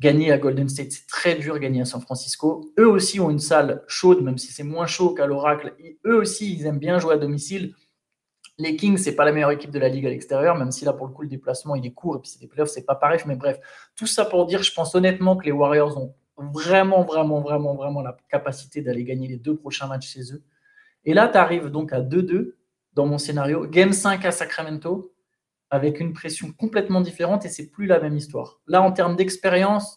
Gagner 0.00 0.32
à 0.32 0.38
Golden 0.38 0.68
State, 0.68 0.92
c'est 0.92 1.06
très 1.06 1.34
dur. 1.34 1.58
Gagner 1.58 1.82
à 1.82 1.84
San 1.84 2.00
Francisco. 2.00 2.72
Eux 2.78 2.88
aussi 2.88 3.20
ont 3.20 3.28
une 3.28 3.38
salle 3.38 3.84
chaude, 3.86 4.22
même 4.22 4.38
si 4.38 4.50
c'est 4.50 4.64
moins 4.64 4.86
chaud 4.86 5.12
qu'à 5.12 5.26
l'Oracle. 5.26 5.74
Eux 6.06 6.16
aussi, 6.16 6.54
ils 6.54 6.64
aiment 6.64 6.78
bien 6.78 6.98
jouer 6.98 7.14
à 7.14 7.18
domicile. 7.18 7.74
Les 8.56 8.76
Kings, 8.76 8.96
c'est 8.96 9.14
pas 9.14 9.26
la 9.26 9.32
meilleure 9.32 9.50
équipe 9.50 9.70
de 9.70 9.78
la 9.78 9.88
ligue 9.90 10.06
à 10.06 10.10
l'extérieur, 10.10 10.56
même 10.56 10.70
si 10.70 10.86
là, 10.86 10.94
pour 10.94 11.06
le 11.06 11.12
coup, 11.12 11.22
le 11.22 11.28
déplacement, 11.28 11.74
il 11.74 11.84
est 11.84 11.92
court 11.92 12.16
et 12.16 12.20
puis 12.20 12.30
c'est 12.30 12.40
des 12.40 12.46
playoffs, 12.46 12.70
c'est 12.70 12.84
pas 12.84 12.94
pareil. 12.94 13.20
Mais 13.26 13.36
bref, 13.36 13.58
tout 13.94 14.06
ça 14.06 14.24
pour 14.24 14.46
dire, 14.46 14.62
je 14.62 14.72
pense 14.72 14.94
honnêtement 14.94 15.36
que 15.36 15.44
les 15.44 15.52
Warriors 15.52 15.98
ont 15.98 16.14
vraiment, 16.38 17.04
vraiment, 17.04 17.40
vraiment, 17.40 17.74
vraiment 17.74 18.00
la 18.00 18.16
capacité 18.30 18.80
d'aller 18.80 19.04
gagner 19.04 19.28
les 19.28 19.36
deux 19.36 19.56
prochains 19.56 19.86
matchs 19.86 20.12
chez 20.12 20.32
eux. 20.32 20.42
Et 21.04 21.12
là, 21.12 21.28
tu 21.28 21.36
arrives 21.36 21.68
donc 21.68 21.92
à 21.92 22.00
2-2 22.00 22.54
dans 22.94 23.06
mon 23.06 23.18
scénario. 23.18 23.66
Game 23.66 23.92
5 23.92 24.24
à 24.24 24.30
Sacramento 24.30 25.12
avec 25.70 26.00
une 26.00 26.12
pression 26.12 26.52
complètement 26.52 27.00
différente 27.00 27.44
et 27.44 27.48
c'est 27.48 27.70
plus 27.70 27.86
la 27.86 28.00
même 28.00 28.16
histoire. 28.16 28.60
Là, 28.66 28.82
en 28.82 28.92
termes 28.92 29.16
d'expérience, 29.16 29.96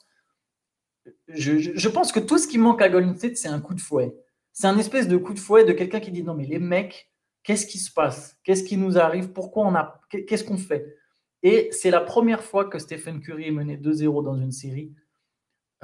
je, 1.28 1.90
pense 1.90 2.12
que 2.12 2.20
tout 2.20 2.38
ce 2.38 2.48
qui 2.48 2.58
manque 2.58 2.82
à 2.82 2.90
Golden 2.90 3.16
State, 3.16 3.38
c'est 3.38 3.48
un 3.48 3.60
coup 3.60 3.74
de 3.74 3.82
fouet. 3.82 4.16
C'est 4.54 4.68
un 4.68 4.78
espèce 4.78 5.08
de 5.08 5.18
coup 5.18 5.34
de 5.34 5.40
fouet 5.40 5.66
de 5.66 5.74
quelqu'un 5.74 6.00
qui 6.00 6.12
dit 6.12 6.24
non 6.24 6.36
mais 6.36 6.46
les 6.46 6.60
mecs, 6.60 7.10
qu'est-ce 7.42 7.66
qui 7.66 7.80
se 7.80 7.92
passe? 7.92 8.38
Qu'est-ce 8.44 8.64
qui 8.64 8.78
nous 8.78 8.98
arrive? 8.98 9.32
Pourquoi 9.32 9.66
on 9.66 9.76
a 9.76 10.00
Qu'est-ce 10.10 10.44
qu'on 10.44 10.58
fait? 10.58 10.96
Et 11.42 11.70
c'est 11.72 11.92
la 11.92 12.00
première 12.00 12.44
fois 12.44 12.66
que 12.66 12.80
Stephen 12.80 13.20
Curry 13.20 13.48
est 13.48 13.52
mené 13.52 13.78
2-0 13.78 14.24
dans 14.24 14.36
une 14.38 14.52
série 14.52 14.94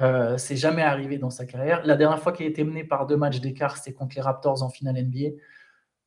Euh, 0.00 0.38
c'est 0.38 0.56
jamais 0.56 0.80
arrivé 0.80 1.18
dans 1.18 1.28
sa 1.28 1.44
carrière. 1.44 1.84
La 1.84 1.94
dernière 1.94 2.20
fois 2.22 2.32
qu'il 2.32 2.46
a 2.46 2.48
été 2.48 2.64
mené 2.64 2.84
par 2.84 3.06
deux 3.06 3.18
matchs 3.18 3.40
d'écart, 3.40 3.76
c'était 3.76 3.92
contre 3.92 4.14
les 4.16 4.22
Raptors 4.22 4.62
en 4.62 4.70
finale 4.70 4.96
NBA. 5.04 5.36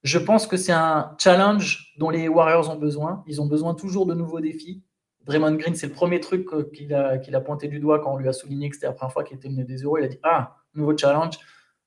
Je 0.03 0.19
pense 0.19 0.47
que 0.47 0.57
c'est 0.57 0.73
un 0.73 1.15
challenge 1.17 1.93
dont 1.97 2.09
les 2.09 2.27
Warriors 2.27 2.69
ont 2.69 2.75
besoin. 2.75 3.23
Ils 3.25 3.41
ont 3.41 3.45
besoin 3.45 3.73
toujours 3.73 4.05
de 4.05 4.13
nouveaux 4.13 4.41
défis. 4.41 4.83
Draymond 5.25 5.55
Green, 5.55 5.75
c'est 5.75 5.87
le 5.87 5.93
premier 5.93 6.19
truc 6.19 6.45
qu'il 6.73 6.93
a, 6.93 7.41
pointé 7.41 7.69
du 7.69 7.79
doigt 7.79 7.99
quand 7.99 8.13
on 8.13 8.17
lui 8.17 8.27
a 8.27 8.33
souligné 8.33 8.69
que 8.69 8.75
c'était 8.75 8.87
la 8.87 8.93
première 8.93 9.13
fois 9.13 9.23
qu'il 9.23 9.37
était 9.37 9.47
mené 9.47 9.63
des 9.63 9.77
euros. 9.77 9.97
Il 9.97 10.03
a 10.03 10.09
dit 10.09 10.19
Ah, 10.23 10.57
nouveau 10.73 10.97
challenge. 10.97 11.37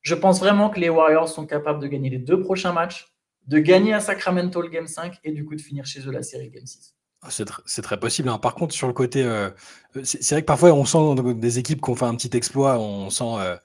Je 0.00 0.14
pense 0.14 0.40
vraiment 0.40 0.70
que 0.70 0.80
les 0.80 0.88
Warriors 0.88 1.28
sont 1.28 1.46
capables 1.46 1.80
de 1.80 1.88
gagner 1.88 2.08
les 2.08 2.18
deux 2.18 2.40
prochains 2.40 2.72
matchs, 2.72 3.12
de 3.46 3.58
gagner 3.58 3.92
à 3.92 4.00
Sacramento 4.00 4.62
le 4.62 4.68
Game 4.68 4.86
5 4.86 5.18
et 5.24 5.32
du 5.32 5.44
coup 5.44 5.54
de 5.54 5.60
finir 5.60 5.84
chez 5.84 6.00
eux 6.06 6.12
la 6.12 6.22
série 6.22 6.48
Game 6.48 6.64
6. 6.64 6.94
Ah, 7.22 7.28
c'est, 7.30 7.82
très 7.82 7.98
possible. 7.98 8.28
Hein. 8.28 8.38
Par 8.38 8.54
contre, 8.54 8.74
sur 8.74 8.86
le 8.86 8.92
côté, 8.92 9.24
euh, 9.24 9.50
c'est, 10.04 10.30
vrai 10.30 10.42
que 10.42 10.46
parfois 10.46 10.72
on 10.72 10.84
sent 10.84 11.34
des 11.34 11.58
équipes 11.58 11.82
qui 11.82 11.90
ont 11.90 11.96
fait 11.96 12.04
un 12.04 12.14
petit 12.14 12.34
exploit, 12.36 12.78
on 12.78 13.10
sent 13.10 13.24
euh, 13.24 13.56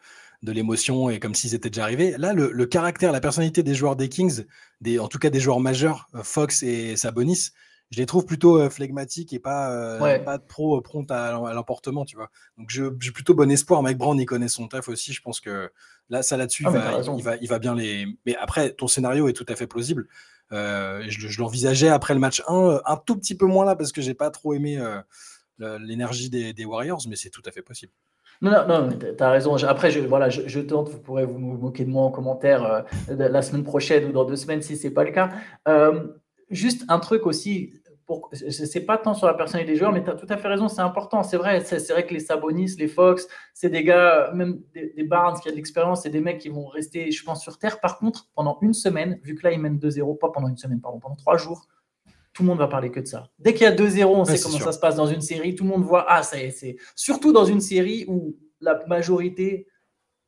de 0.43 0.51
l'émotion 0.51 1.09
et 1.09 1.19
comme 1.19 1.35
s'ils 1.35 1.53
étaient 1.53 1.69
déjà 1.69 1.83
arrivés. 1.83 2.15
Là, 2.17 2.33
le, 2.33 2.65
caractère, 2.65 3.11
la 3.11 3.21
personnalité 3.21 3.63
des 3.63 3.75
joueurs 3.75 3.95
des 3.95 4.09
Kings, 4.09 4.45
des, 4.81 4.99
en 4.99 5.07
tout 5.07 5.19
cas 5.19 5.29
des 5.29 5.39
joueurs 5.39 5.59
majeurs, 5.59 6.07
euh, 6.15 6.23
Fox 6.23 6.63
et 6.63 6.95
Sabonis, 6.95 7.51
je 7.91 7.97
les 7.97 8.05
trouve 8.05 8.25
plutôt 8.25 8.69
phlegmatiques 8.69 9.33
et 9.33 9.39
pas, 9.39 9.99
pas 10.19 10.39
trop 10.39 10.79
prompt 10.79 11.11
à, 11.11 11.33
l'emportement, 11.53 12.05
tu 12.05 12.15
vois. 12.15 12.29
Donc 12.57 12.69
j'ai 12.69 13.11
plutôt 13.11 13.35
bon 13.35 13.51
espoir. 13.51 13.83
Mike 13.83 13.97
Brown, 13.97 14.17
il 14.17 14.25
connaît 14.25 14.47
son 14.47 14.69
taf 14.69 14.87
aussi. 14.87 15.11
Je 15.11 15.21
pense 15.21 15.41
que 15.41 15.69
là, 16.09 16.23
ça 16.23 16.37
là-dessus, 16.37 16.63
ah, 16.67 17.01
il, 17.17 17.21
va, 17.21 17.35
il, 17.35 17.49
va, 17.49 17.59
bien 17.59 17.75
les. 17.75 18.05
Mais 18.25 18.37
après, 18.37 18.71
ton 18.71 18.87
scénario 18.87 19.27
est 19.27 19.33
tout 19.33 19.45
à 19.49 19.57
fait 19.57 19.67
plausible. 19.67 20.07
je, 20.51 21.37
l'envisageais 21.41 21.89
après 21.89 22.13
le 22.13 22.21
match 22.21 22.41
1, 22.47 22.79
un 22.85 22.95
tout 22.95 23.17
petit 23.17 23.35
peu 23.35 23.45
moins 23.45 23.65
là 23.65 23.75
parce 23.75 23.91
que 23.91 24.01
j'ai 24.01 24.13
pas 24.13 24.29
trop 24.31 24.53
aimé 24.53 24.81
l'énergie 25.59 26.29
des, 26.29 26.53
des, 26.53 26.63
Warriors, 26.63 27.01
mais 27.09 27.17
c'est 27.17 27.29
tout 27.29 27.43
à 27.45 27.51
fait 27.51 27.61
possible. 27.61 27.91
Non, 28.41 28.51
non, 28.51 28.67
non 28.67 28.89
tu 28.97 29.23
as 29.23 29.29
raison. 29.29 29.55
Après, 29.63 29.91
je, 29.91 29.99
voilà, 29.99 30.29
je, 30.29 30.59
tente, 30.59 30.89
vous 30.89 30.99
pourrez 30.99 31.25
vous 31.25 31.37
moquer 31.37 31.85
de 31.85 31.89
moi 31.89 32.03
en 32.03 32.11
commentaire 32.11 32.85
la 33.07 33.41
semaine 33.41 33.63
prochaine 33.63 34.05
ou 34.05 34.11
dans 34.11 34.25
deux 34.25 34.35
semaines 34.35 34.61
si 34.61 34.75
ce 34.77 34.87
n'est 34.87 34.93
pas 34.93 35.03
le 35.03 35.11
cas. 35.11 35.29
juste 36.49 36.83
un 36.89 36.99
truc 36.99 37.27
aussi, 37.27 37.81
c'est 38.41 38.85
pas 38.85 38.97
tant 38.97 39.13
sur 39.13 39.27
la 39.27 39.33
personnalité 39.33 39.73
des 39.73 39.77
joueurs, 39.77 39.91
mais 39.91 40.03
tu 40.03 40.09
as 40.09 40.15
tout 40.15 40.25
à 40.29 40.37
fait 40.37 40.47
raison, 40.47 40.67
c'est 40.67 40.81
important. 40.81 41.23
C'est 41.23 41.37
vrai, 41.37 41.61
c'est 41.61 41.91
vrai 41.91 42.05
que 42.05 42.13
les 42.13 42.19
Sabonis, 42.19 42.75
les 42.77 42.87
Fox, 42.87 43.27
c'est 43.53 43.69
des 43.69 43.83
gars, 43.83 44.31
même 44.33 44.61
des, 44.73 45.03
Barnes 45.03 45.39
qui 45.39 45.47
a 45.47 45.51
de 45.51 45.55
l'expérience, 45.55 46.03
c'est 46.03 46.09
des 46.09 46.21
mecs 46.21 46.39
qui 46.39 46.49
vont 46.49 46.67
rester, 46.67 47.11
je 47.11 47.23
pense, 47.23 47.41
sur 47.41 47.57
Terre. 47.57 47.79
Par 47.79 47.97
contre, 47.97 48.27
pendant 48.35 48.57
une 48.61 48.73
semaine, 48.73 49.19
vu 49.23 49.35
que 49.35 49.43
là, 49.43 49.53
ils 49.53 49.59
mènent 49.59 49.77
2-0, 49.77 50.17
pas 50.17 50.29
pendant 50.29 50.47
une 50.47 50.57
semaine, 50.57 50.81
pardon, 50.81 50.99
pendant 50.99 51.15
trois 51.15 51.37
jours, 51.37 51.67
tout 52.33 52.43
le 52.43 52.47
monde 52.47 52.59
va 52.59 52.67
parler 52.67 52.91
que 52.91 52.99
de 52.99 53.07
ça. 53.07 53.29
Dès 53.39 53.53
qu'il 53.53 53.63
y 53.63 53.65
a 53.65 53.75
2-0, 53.75 54.05
on 54.05 54.25
sait 54.25 54.39
comment 54.39 54.59
ça 54.59 54.71
se 54.71 54.79
passe 54.79 54.95
dans 54.95 55.07
une 55.07 55.21
série. 55.21 55.55
Tout 55.55 55.63
le 55.63 55.69
monde 55.69 55.83
voit, 55.83 56.05
ah, 56.07 56.23
c'est 56.23 56.77
surtout 56.95 57.33
dans 57.33 57.45
une 57.45 57.61
série 57.61 58.05
où 58.07 58.37
la 58.61 58.85
majorité 58.87 59.67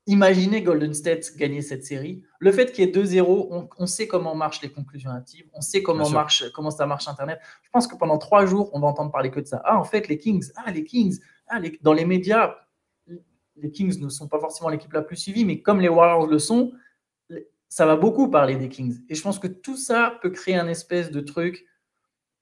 imaginez 0.05 0.61
Golden 0.61 0.93
State 0.93 1.35
gagner 1.37 1.61
cette 1.61 1.85
série. 1.85 2.23
Le 2.39 2.51
fait 2.51 2.71
qu'il 2.71 2.85
y 2.85 2.87
ait 2.87 2.91
2-0, 2.91 3.69
on, 3.77 3.85
sait 3.85 4.07
comment 4.07 4.35
marchent 4.35 4.61
les 4.61 4.71
conclusions 4.71 5.11
actives, 5.11 5.45
on 5.53 5.61
sait 5.61 5.81
comment, 5.81 6.09
marche, 6.09 6.43
comment 6.51 6.71
ça 6.71 6.85
marche 6.85 7.07
Internet. 7.07 7.39
Je 7.61 7.69
pense 7.69 7.87
que 7.87 7.95
pendant 7.95 8.17
trois 8.17 8.45
jours, 8.45 8.69
on 8.73 8.79
va 8.79 8.87
entendre 8.87 9.11
parler 9.11 9.31
que 9.31 9.39
de 9.39 9.45
ça. 9.45 9.61
Ah, 9.63 9.79
en 9.79 9.83
fait, 9.83 10.07
les 10.07 10.17
Kings, 10.17 10.51
ah, 10.55 10.71
les 10.71 10.83
Kings, 10.83 11.19
ah, 11.47 11.59
dans 11.81 11.93
les 11.93 12.05
médias, 12.05 12.55
les 13.55 13.71
Kings 13.71 13.99
ne 14.01 14.09
sont 14.09 14.27
pas 14.27 14.39
forcément 14.39 14.69
l'équipe 14.69 14.91
la 14.91 15.03
plus 15.03 15.15
suivie, 15.15 15.45
mais 15.45 15.61
comme 15.61 15.79
les 15.79 15.89
Warriors 15.89 16.27
le 16.27 16.39
sont, 16.39 16.73
ça 17.69 17.85
va 17.85 17.95
beaucoup 17.95 18.29
parler 18.29 18.55
des 18.55 18.69
Kings. 18.69 18.99
Et 19.09 19.15
je 19.15 19.21
pense 19.21 19.39
que 19.39 19.47
tout 19.47 19.77
ça 19.77 20.19
peut 20.21 20.29
créer 20.29 20.55
un 20.55 20.67
espèce 20.67 21.11
de 21.11 21.21
truc 21.21 21.65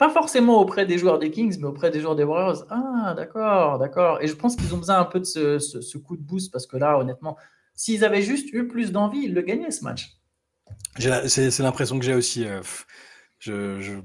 pas 0.02 0.10
forcément 0.10 0.60
auprès 0.60 0.88
des 0.88 0.98
joueurs 0.98 1.20
des 1.20 1.30
Kings, 1.30 1.60
mais 1.60 1.68
auprès 1.68 1.92
des 1.92 2.00
joueurs 2.00 2.16
des 2.16 2.24
Warriors. 2.24 2.66
Ah, 2.72 3.14
d'accord, 3.16 3.78
d'accord. 3.78 4.20
Et 4.20 4.26
je 4.26 4.34
pense 4.34 4.56
qu'ils 4.56 4.74
ont 4.74 4.80
besoin 4.80 4.98
un 4.98 5.06
peu 5.06 5.20
de 5.20 5.26
ce, 5.26 5.98
coup 6.00 6.18
de 6.18 6.24
boost 6.24 6.52
parce 6.52 6.66
que 6.66 6.76
là, 6.76 6.98
honnêtement, 6.98 7.38
s'ils 7.76 8.04
avaient 8.04 8.24
juste 8.24 8.52
eu 8.52 8.68
plus 8.68 8.92
d'envie, 8.92 9.26
ils 9.26 9.34
le 9.36 9.44
gagnaient 9.44 9.70
ce 9.70 9.84
match. 9.84 10.18
C'est 10.98 11.60
l'impression 11.60 12.00
que 12.00 12.06
j'ai 12.06 12.16
aussi. 12.16 12.48
Euh, 12.48 14.02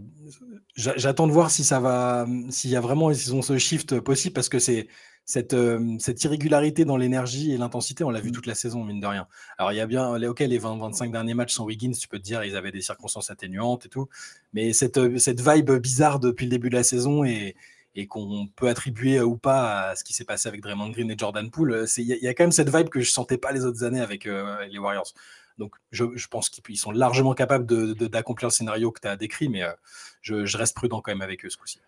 j'attends 0.76 1.26
de 1.26 1.32
voir 1.32 1.50
si 1.50 1.64
ça 1.64 1.80
va, 1.80 2.26
s'il 2.50 2.68
y 2.68 2.76
a 2.76 2.80
vraiment, 2.82 3.10
ils 3.10 3.34
ont 3.34 3.40
ce 3.40 3.56
shift 3.56 3.98
possible 4.00 4.34
parce 4.34 4.50
que 4.50 4.58
c'est 4.58 4.88
cette, 5.26 5.54
euh, 5.54 5.96
cette 5.98 6.22
irrégularité 6.22 6.84
dans 6.84 6.96
l'énergie 6.96 7.52
et 7.52 7.58
l'intensité, 7.58 8.04
on 8.04 8.10
l'a 8.10 8.20
vu 8.20 8.30
mmh. 8.30 8.32
toute 8.32 8.46
la 8.46 8.54
saison, 8.54 8.84
mine 8.84 9.00
de 9.00 9.06
rien. 9.06 9.26
Alors, 9.58 9.72
il 9.72 9.76
y 9.76 9.80
a 9.80 9.86
bien, 9.86 10.14
ok, 10.22 10.38
les 10.38 10.58
20-25 10.58 11.10
derniers 11.10 11.34
matchs 11.34 11.54
sans 11.54 11.64
Wiggins, 11.64 11.92
tu 11.92 12.06
peux 12.06 12.18
te 12.18 12.22
dire, 12.22 12.44
ils 12.44 12.56
avaient 12.56 12.70
des 12.70 12.80
circonstances 12.80 13.28
atténuantes 13.28 13.86
et 13.86 13.88
tout, 13.88 14.08
mais 14.54 14.72
cette, 14.72 14.98
euh, 14.98 15.18
cette 15.18 15.40
vibe 15.40 15.72
bizarre 15.72 16.20
depuis 16.20 16.46
le 16.46 16.50
début 16.50 16.70
de 16.70 16.76
la 16.76 16.84
saison 16.84 17.24
et, 17.24 17.56
et 17.96 18.06
qu'on 18.06 18.46
peut 18.54 18.68
attribuer 18.68 19.20
ou 19.20 19.36
pas 19.36 19.88
à 19.88 19.96
ce 19.96 20.04
qui 20.04 20.12
s'est 20.12 20.24
passé 20.24 20.48
avec 20.48 20.60
Draymond 20.60 20.90
Green 20.90 21.10
et 21.10 21.18
Jordan 21.18 21.50
Poole, 21.50 21.86
il 21.96 22.04
y, 22.04 22.28
a 22.28 22.34
quand 22.34 22.44
même 22.44 22.52
cette 22.52 22.74
vibe 22.74 22.88
que 22.88 23.00
je 23.00 23.10
sentais 23.10 23.36
pas 23.36 23.50
les 23.50 23.64
autres 23.64 23.82
années 23.82 24.00
avec 24.00 24.26
euh, 24.26 24.64
les 24.66 24.78
Warriors. 24.78 25.12
Donc, 25.58 25.74
je, 25.90 26.04
je 26.14 26.28
pense 26.28 26.50
qu'ils 26.50 26.78
sont 26.78 26.92
largement 26.92 27.34
capables 27.34 27.66
d'accomplir 27.66 28.48
de, 28.48 28.52
le 28.52 28.56
scénario 28.56 28.92
que 28.92 29.00
tu 29.00 29.08
as 29.08 29.16
décrit, 29.16 29.48
mais 29.48 29.62
je, 30.20 30.44
je, 30.44 30.56
reste 30.56 30.76
prudent 30.76 31.00
quand 31.00 31.10
même 31.10 31.22
avec 31.22 31.44
eux 31.44 31.50
ce 31.50 31.56
coup-ci. 31.56 31.80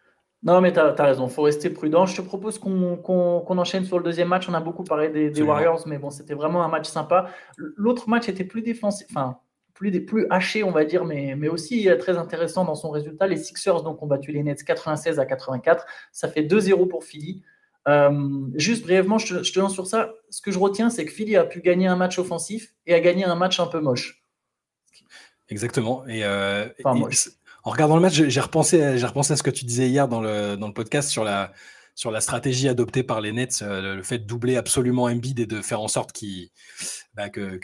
Non, 0.43 0.61
mais 0.61 0.73
tu 0.73 0.79
as, 0.79 0.93
raison, 0.93 1.27
il 1.27 1.33
faut 1.33 1.43
rester 1.43 1.69
prudent. 1.69 2.07
Je 2.07 2.17
te 2.17 2.23
propose 2.23 2.59
qu'on 2.59 3.59
enchaîne 3.59 3.85
sur 3.85 3.99
le 3.99 4.05
deuxième 4.05 4.29
match. 4.29 4.49
On 4.49 4.55
a 4.55 4.61
beaucoup 4.61 4.85
parlé 4.85 5.09
des, 5.09 5.43
Warriors, 5.43 5.83
mais 5.87 5.99
bon, 5.99 6.11
c'était 6.11 6.35
vraiment 6.35 6.63
un 6.63 6.69
match 6.69 6.89
sympa. 6.89 7.31
L'autre 7.57 8.09
match 8.09 8.29
était 8.29 8.45
plus 8.45 8.63
défensif, 8.63 9.09
enfin, 9.11 9.39
plus, 9.75 10.05
plus 10.05 10.27
haché, 10.31 10.63
on 10.63 10.71
va 10.71 10.85
dire, 10.85 11.05
mais, 11.05 11.35
mais 11.37 11.49
aussi 11.49 11.89
très 11.99 12.19
intéressant 12.19 12.65
dans 12.65 12.77
son 12.77 12.91
résultat. 12.91 13.27
Les 13.27 13.37
Sixers 13.37 13.83
donc, 13.83 14.01
ont 14.01 14.07
battu 14.07 14.31
les 14.31 14.45
Nets 14.45 14.63
96 14.63 15.19
à 15.19 15.27
84. 15.27 15.85
Ça 16.13 16.29
fait 16.29 16.43
2-0 16.43 16.87
pour 16.87 17.03
Philly. 17.03 17.43
Euh, 17.89 18.47
juste 18.55 18.85
brièvement, 18.85 19.19
je 19.19 19.37
te, 19.39 19.59
lance 19.59 19.73
sur 19.73 19.87
ça. 19.87 20.13
Ce 20.31 20.41
que 20.41 20.53
je 20.53 20.59
retiens, 20.59 20.91
c'est 20.91 21.05
que 21.05 21.11
Philly 21.11 21.37
a 21.37 21.45
pu 21.45 21.61
gagner 21.63 21.89
un 21.89 21.97
match 21.97 22.19
offensif 22.19 22.75
et 22.87 22.95
a 22.95 23.01
gagné 23.01 23.25
un 23.25 23.35
match 23.35 23.59
un 23.59 23.67
peu 23.67 23.81
moche. 23.81 24.23
Exactement. 25.49 26.07
Et, 26.07 26.25
euh, 26.25 26.69
moche 26.85 27.31
en 27.69 27.71
regardant 27.71 27.97
le 27.97 28.01
match, 28.01 28.15
j'ai 28.15 28.41
repensé, 28.41 28.83
à 28.83 28.97
ce 28.97 29.43
que 29.43 29.51
tu 29.51 29.67
disais 29.67 29.91
hier 29.91 30.09
dans 30.09 30.23
le, 30.23 30.57
dans 30.57 30.69
le 30.69 30.73
podcast 30.73 31.11
sur 31.11 31.23
la, 31.23 31.53
sur 31.95 32.11
la 32.11 32.23
stratégie 32.23 32.67
adoptée 32.67 33.03
par 33.03 33.21
les 33.21 33.31
Nets, 33.31 33.61
euh, 33.61 33.95
le 33.95 34.03
fait 34.03 34.21
de 34.21 34.25
doubler 34.25 34.57
absolument 34.57 35.05
Embiid 35.05 35.39
et 35.39 35.45
de 35.45 35.61
faire 35.61 35.83
en 35.83 35.89
sorte 35.89 36.13
qu'il 36.13 36.49
bah, 37.13 37.29
que, 37.29 37.61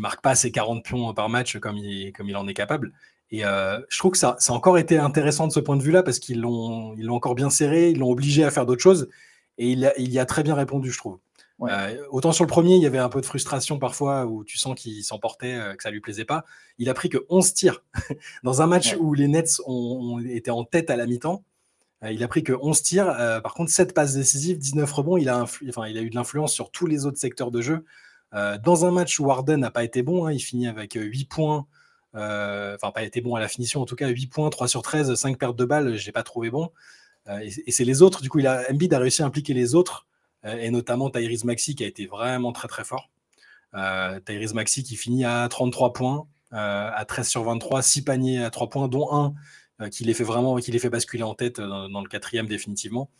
marque 0.00 0.22
pas 0.22 0.34
ses 0.34 0.50
40 0.50 0.82
pions 0.82 1.14
par 1.14 1.28
match 1.28 1.58
comme 1.58 1.76
il, 1.76 2.12
comme 2.12 2.28
il 2.28 2.36
en 2.36 2.48
est 2.48 2.54
capable. 2.54 2.92
Et 3.30 3.44
euh, 3.44 3.78
je 3.88 3.96
trouve 3.96 4.10
que 4.10 4.18
ça, 4.18 4.36
a 4.44 4.52
encore 4.52 4.76
été 4.76 4.98
intéressant 4.98 5.46
de 5.46 5.52
ce 5.52 5.60
point 5.60 5.76
de 5.76 5.84
vue-là 5.84 6.02
parce 6.02 6.18
qu'ils 6.18 6.40
l'ont, 6.40 6.96
ils 6.96 7.04
l'ont 7.04 7.14
encore 7.14 7.36
bien 7.36 7.48
serré, 7.48 7.90
ils 7.90 7.98
l'ont 8.00 8.10
obligé 8.10 8.42
à 8.42 8.50
faire 8.50 8.66
d'autres 8.66 8.82
choses 8.82 9.08
et 9.56 9.70
il, 9.70 9.92
il 9.98 10.10
y 10.10 10.18
a 10.18 10.26
très 10.26 10.42
bien 10.42 10.56
répondu, 10.56 10.90
je 10.90 10.98
trouve. 10.98 11.20
Euh, 11.62 12.04
autant 12.10 12.32
sur 12.32 12.44
le 12.44 12.48
premier, 12.48 12.74
il 12.74 12.82
y 12.82 12.86
avait 12.86 12.98
un 12.98 13.08
peu 13.08 13.20
de 13.20 13.26
frustration 13.26 13.78
parfois 13.78 14.26
où 14.26 14.44
tu 14.44 14.58
sens 14.58 14.74
qu'il 14.74 15.02
s'emportait, 15.04 15.54
euh, 15.54 15.74
que 15.74 15.82
ça 15.82 15.90
lui 15.90 16.00
plaisait 16.00 16.24
pas. 16.24 16.44
Il 16.78 16.88
a 16.88 16.94
pris 16.94 17.08
que 17.08 17.18
11 17.28 17.54
tirs 17.54 17.84
dans 18.42 18.62
un 18.62 18.66
match 18.66 18.96
où 18.98 19.14
les 19.14 19.28
Nets 19.28 19.60
ont, 19.66 20.18
été 20.20 20.50
en 20.50 20.64
tête 20.64 20.90
à 20.90 20.96
la 20.96 21.06
mi-temps. 21.06 21.44
Euh, 22.02 22.12
il 22.12 22.22
a 22.22 22.28
pris 22.28 22.42
que 22.42 22.52
11 22.52 22.82
tirs. 22.82 23.06
par 23.42 23.54
contre, 23.54 23.70
7 23.70 23.94
passes 23.94 24.14
décisives, 24.14 24.58
19 24.58 24.90
rebonds. 24.92 25.16
Il 25.16 25.28
a, 25.28 25.42
enfin, 25.42 25.86
il 25.86 25.96
a 25.98 26.02
eu 26.02 26.10
de 26.10 26.14
l'influence 26.14 26.52
sur 26.52 26.70
tous 26.70 26.86
les 26.86 27.06
autres 27.06 27.18
secteurs 27.18 27.50
de 27.50 27.60
jeu. 27.60 27.84
dans 28.32 28.84
un 28.84 28.90
match 28.90 29.18
où 29.20 29.24
Warden 29.26 29.60
n'a 29.60 29.70
pas 29.70 29.84
été 29.84 30.02
bon, 30.02 30.26
hein, 30.26 30.32
il 30.32 30.40
finit 30.40 30.66
avec 30.66 30.94
8 30.94 31.24
points. 31.26 31.66
Enfin, 32.14 32.90
pas 32.92 33.02
été 33.02 33.20
bon 33.20 33.34
à 33.36 33.40
la 33.40 33.48
finition, 33.48 33.80
en 33.80 33.86
tout 33.86 33.96
cas 33.96 34.08
8 34.08 34.26
points, 34.26 34.50
3 34.50 34.68
sur 34.68 34.82
13, 34.82 35.14
5 35.14 35.38
pertes 35.38 35.56
de 35.56 35.64
balles, 35.64 35.96
je 35.96 36.06
n'ai 36.06 36.12
pas 36.12 36.22
trouvé 36.22 36.50
bon. 36.50 36.70
et, 37.28 37.70
c'est 37.70 37.84
les 37.84 38.02
autres, 38.02 38.22
du 38.22 38.28
coup, 38.28 38.40
il 38.40 38.46
a, 38.46 38.64
Embiid 38.70 38.92
a 38.92 38.98
réussi 38.98 39.22
à 39.22 39.26
impliquer 39.26 39.54
les 39.54 39.74
autres 39.74 40.06
euh, 40.06 40.13
et 40.44 40.70
notamment 40.70 41.10
Tyrese 41.10 41.44
Maxi 41.44 41.74
qui 41.74 41.84
a 41.84 41.86
été 41.86 42.06
vraiment 42.06 42.52
très 42.52 42.68
très 42.68 42.84
fort. 42.84 43.10
Euh, 43.74 44.20
Tyrese 44.20 44.54
Maxi 44.54 44.82
qui 44.82 44.96
finit 44.96 45.24
à 45.24 45.48
33 45.48 45.92
points, 45.92 46.26
euh, 46.52 46.90
à 46.94 47.04
13 47.04 47.28
sur 47.28 47.44
23, 47.44 47.82
6 47.82 48.04
paniers 48.04 48.44
à 48.44 48.50
3 48.50 48.68
points, 48.68 48.88
dont 48.88 49.12
un 49.12 49.34
qui 49.90 50.04
les 50.04 50.14
fait 50.14 50.24
vraiment, 50.24 50.56
qui 50.58 50.70
les 50.70 50.78
fait 50.78 50.88
basculer 50.88 51.24
en 51.24 51.34
tête 51.34 51.60
dans, 51.60 52.00
le 52.00 52.08
quatrième 52.08 52.46
définitivement. 52.46 53.10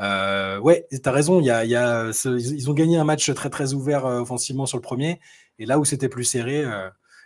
Euh, 0.00 0.58
ouais, 0.58 0.86
tu 0.90 1.00
as 1.04 1.12
raison. 1.12 1.40
Ils 1.40 2.70
ont 2.70 2.74
gagné 2.74 2.96
un 2.96 3.04
match 3.04 3.32
très 3.34 3.50
très 3.50 3.72
ouvert 3.72 4.04
offensivement 4.04 4.66
sur 4.66 4.76
le 4.78 4.82
premier. 4.82 5.20
Et 5.60 5.66
là 5.66 5.78
où 5.78 5.84
c'était 5.84 6.08
plus 6.08 6.24
serré, 6.24 6.64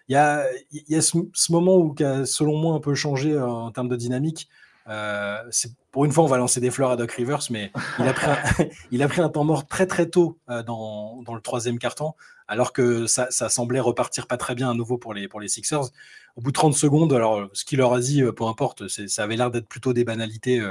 il 0.09 0.12
y 0.12 0.17
a, 0.17 0.45
y 0.71 0.95
a 0.95 1.00
ce, 1.00 1.17
moment 1.50 1.76
où, 1.76 1.95
qui 1.95 2.05
a, 2.05 2.26
selon 2.26 2.59
moi, 2.59 2.75
un 2.75 2.81
peu 2.81 2.95
changé 2.95 3.38
en 3.38 3.71
termes 3.71 3.88
de 3.88 3.97
dynamique. 3.97 4.47
Euh, 4.88 5.50
pour 5.90 6.05
une 6.05 6.12
fois, 6.12 6.25
on 6.25 6.28
va 6.28 6.37
lancer 6.37 6.61
des 6.61 6.71
fleurs 6.71 6.90
à 6.90 6.97
Doc 6.97 7.12
Rivers, 7.12 7.40
mais 7.50 7.73
il 7.99 8.07
a 9.02 9.09
pris 9.09 9.21
un, 9.21 9.28
temps 9.28 9.45
mort 9.45 9.66
très 9.66 9.87
très 9.87 10.09
tôt 10.09 10.38
euh, 10.49 10.62
dans, 10.62 11.23
le 11.26 11.40
troisième 11.40 11.78
carton, 11.78 12.12
alors 12.49 12.73
que 12.73 13.07
ça, 13.07 13.31
semblait 13.31 13.81
repartir 13.81 14.26
pas 14.26 14.37
très 14.37 14.55
bien 14.55 14.71
à 14.71 14.75
nouveau 14.75 14.99
pour 14.99 15.14
les, 15.14 15.28
pour 15.28 15.40
les 15.40 15.49
Sixers. 15.49 15.90
Au 16.37 16.40
bout 16.40 16.50
de 16.50 16.55
30 16.55 16.75
secondes, 16.75 17.12
alors 17.12 17.49
ce 17.52 17.64
qu'il 17.64 17.78
leur 17.78 17.95
a 17.95 18.00
dit, 18.00 18.23
euh, 18.23 18.33
peu 18.33 18.45
importe, 18.45 18.88
ça 18.88 19.23
avait 19.23 19.37
l'air 19.37 19.50
d'être 19.50 19.69
plutôt 19.69 19.93
des 19.93 20.05
banalités, 20.05 20.62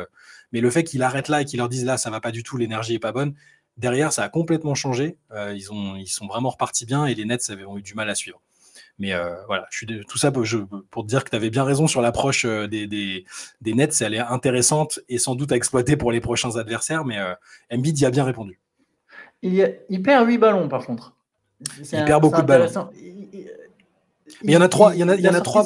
mais 0.52 0.62
le 0.62 0.70
fait 0.70 0.84
qu'il 0.84 1.04
arrête 1.04 1.28
là 1.28 1.42
et 1.42 1.46
qu'il 1.46 1.58
leur 1.58 1.70
dise 1.70 1.86
là, 1.86 1.98
ça 1.98 2.10
va 2.10 2.22
pas 2.22 2.32
du 2.32 2.44
tout, 2.44 2.58
l'énergie 2.58 2.96
est 2.96 3.00
pas 3.00 3.12
bonne, 3.12 3.34
derrière, 3.78 4.14
ça 4.14 4.24
a 4.24 4.30
complètement 4.30 4.76
changé. 4.76 5.18
ils, 5.54 5.72
ont, 5.74 5.96
ils 5.96 6.08
sont 6.08 6.28
vraiment 6.28 6.52
repartis 6.52 6.86
bien 6.86 7.06
et 7.06 7.16
les 7.16 7.26
Nets 7.26 7.50
avaient 7.50 7.66
eu 7.76 7.82
du 7.82 7.96
mal 7.96 8.10
à 8.10 8.16
suivre. 8.16 8.42
Mais 8.98 9.14
euh, 9.14 9.36
voilà, 9.48 9.68
je 9.72 9.78
suis 9.78 10.06
tout 10.08 10.18
ça 10.18 10.32
pour, 10.32 10.46
je, 10.46 10.58
pour 10.58 11.04
te 11.04 11.08
dire 11.08 11.24
que 11.24 11.30
tu 11.30 11.36
avais 11.36 11.50
bien 11.50 11.64
raison 11.64 11.86
sur 11.88 12.02
l'approche 12.02 12.46
euh, 12.46 12.68
des, 12.68 12.88
des, 12.88 13.26
des, 13.62 13.74
Nets. 13.74 14.02
Elle 14.02 14.14
est 14.14 14.20
intéressante 14.20 15.00
et 15.10 15.18
sans 15.18 15.36
doute 15.36 15.52
à 15.52 15.56
exploiter 15.56 15.98
pour 15.98 16.12
les 16.12 16.22
prochains 16.22 16.56
adversaires, 16.56 17.04
mais 17.04 17.20
euh, 17.20 17.34
Embiid 17.72 18.00
y 18.00 18.06
a 18.06 18.10
bien 18.10 18.24
répondu. 18.24 18.60
il, 19.42 19.80
il 19.90 20.02
perd 20.02 20.28
8 20.28 20.38
ballons 20.38 20.70
par 20.70 20.86
contre. 20.86 21.14
Il 21.92 22.06
perd 22.06 22.22
beaucoup 22.22 22.42
de 22.42 22.48
ballons. 22.48 22.90
Mais 24.44 24.52
il 24.52 24.56
y 24.56 24.58
en 24.58 24.62
a 24.62 24.70
trois, 24.70 24.96
il 24.96 25.00
y 25.00 25.04
en 25.04 25.10
a, 25.10 25.16
il 25.16 25.22
y 25.22 25.30
en 25.30 25.34
a 25.34 25.42
trois, 25.42 25.64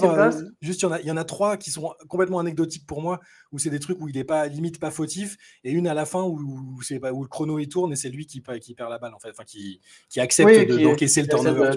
juste 0.62 0.82
il 0.82 0.84
y 0.84 0.88
en 0.88 0.92
a, 0.92 1.00
il 1.00 1.06
y 1.06 1.12
en 1.12 1.18
a 1.18 1.24
trois 1.24 1.56
qui 1.56 1.72
sont 1.72 1.94
complètement 2.10 2.39
anecdotiques 2.39 2.86
pour 2.86 3.01
moi, 3.01 3.20
où 3.51 3.60
c'est 3.60 3.70
des 3.70 3.80
trucs 3.80 4.01
où 4.01 4.10
il 4.10 4.18
est 4.18 4.25
pas 4.25 4.48
limite 4.48 4.80
pas 4.80 4.92
fautif, 4.92 5.38
et 5.63 5.72
une 5.72 5.88
à 5.88 5.94
la 5.94 6.06
fin 6.06 6.24
où, 6.24 6.82
c'est 6.82 7.00
où 7.10 7.24
le 7.24 7.30
chrono 7.30 7.58
il 7.60 7.70
tourne 7.70 7.94
et 7.94 7.96
c'est 7.96 8.10
lui 8.10 8.25
qui, 8.25 8.44
qui 8.62 8.74
perd 8.74 8.89
la 8.89 8.98
balle 8.98 9.13
en 9.13 9.20
fait, 9.20 9.30
enfin 9.30 9.44
qui, 9.46 9.80
qui 10.10 10.20
accepte 10.20 10.70
d'encaisser 10.70 11.22
le 11.22 11.28
turnover. 11.30 11.72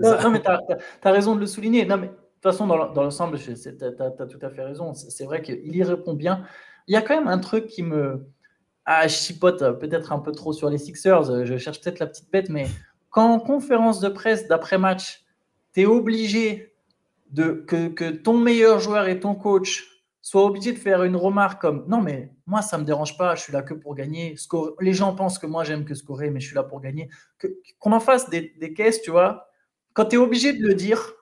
non, 0.00 0.30
mais 0.30 0.40
tu 0.40 0.48
as, 0.48 1.12
raison 1.12 1.34
de 1.34 1.40
le 1.40 1.46
souligner. 1.46 1.84
Non 1.84 1.98
mais 1.98 2.06
de 2.06 2.12
toute 2.12 2.42
façon 2.42 2.66
dans, 2.66 2.76
l'ensemble, 2.76 3.38
tu 3.38 3.50
as, 3.50 4.26
tout 4.26 4.38
à 4.40 4.50
fait 4.50 4.62
raison. 4.62 4.94
C'est 4.94 5.24
vrai 5.24 5.42
qu'il 5.42 5.76
y 5.76 5.82
répond 5.82 6.14
bien. 6.14 6.44
Il 6.88 6.94
y 6.94 6.96
a 6.96 7.02
quand 7.02 7.16
même 7.16 7.28
un 7.28 7.38
truc 7.38 7.66
qui 7.66 7.82
me 7.82 8.26
ah, 8.86 9.08
je 9.08 9.14
chipote 9.14 9.78
peut-être 9.80 10.12
un 10.12 10.20
peu 10.20 10.32
trop 10.32 10.52
sur 10.52 10.70
les 10.70 10.78
Sixers. 10.78 11.44
Je 11.44 11.58
cherche 11.58 11.80
peut-être 11.82 11.98
la 11.98 12.06
petite 12.06 12.30
bête, 12.30 12.48
mais 12.48 12.66
quand 13.10 13.30
en 13.30 13.40
conférence 13.40 14.00
de 14.00 14.08
presse 14.08 14.46
d'après-match, 14.46 15.25
tu 15.76 15.82
es 15.82 15.86
obligé 15.86 16.72
de, 17.30 17.52
que, 17.66 18.10
ton 18.10 18.38
meilleur 18.38 18.80
joueur 18.80 19.08
et 19.08 19.20
ton 19.20 19.34
coach 19.34 19.86
soient 20.22 20.46
obligés 20.46 20.72
de 20.72 20.78
faire 20.78 21.04
une 21.04 21.16
remarque 21.16 21.60
comme 21.60 21.84
Non, 21.86 22.00
mais 22.00 22.32
moi, 22.46 22.62
ça 22.62 22.78
ne 22.78 22.82
me 22.82 22.86
dérange 22.86 23.18
pas, 23.18 23.34
je 23.34 23.42
suis 23.42 23.52
là 23.52 23.60
que 23.60 23.74
pour 23.74 23.94
gagner. 23.94 24.36
Les 24.80 24.94
gens 24.94 25.14
pensent 25.14 25.38
que 25.38 25.46
moi, 25.46 25.64
j'aime 25.64 25.84
que 25.84 25.94
scorer, 25.94 26.30
mais 26.30 26.40
je 26.40 26.46
suis 26.46 26.54
là 26.54 26.62
pour 26.62 26.80
gagner. 26.80 27.10
Qu'on 27.78 27.92
en 27.92 28.00
fasse 28.00 28.30
des, 28.30 28.72
caisses, 28.74 29.02
tu 29.02 29.10
vois. 29.10 29.50
Quand 29.92 30.06
tu 30.06 30.16
es 30.16 30.18
obligé 30.18 30.54
de 30.54 30.66
le 30.66 30.74
dire, 30.74 31.12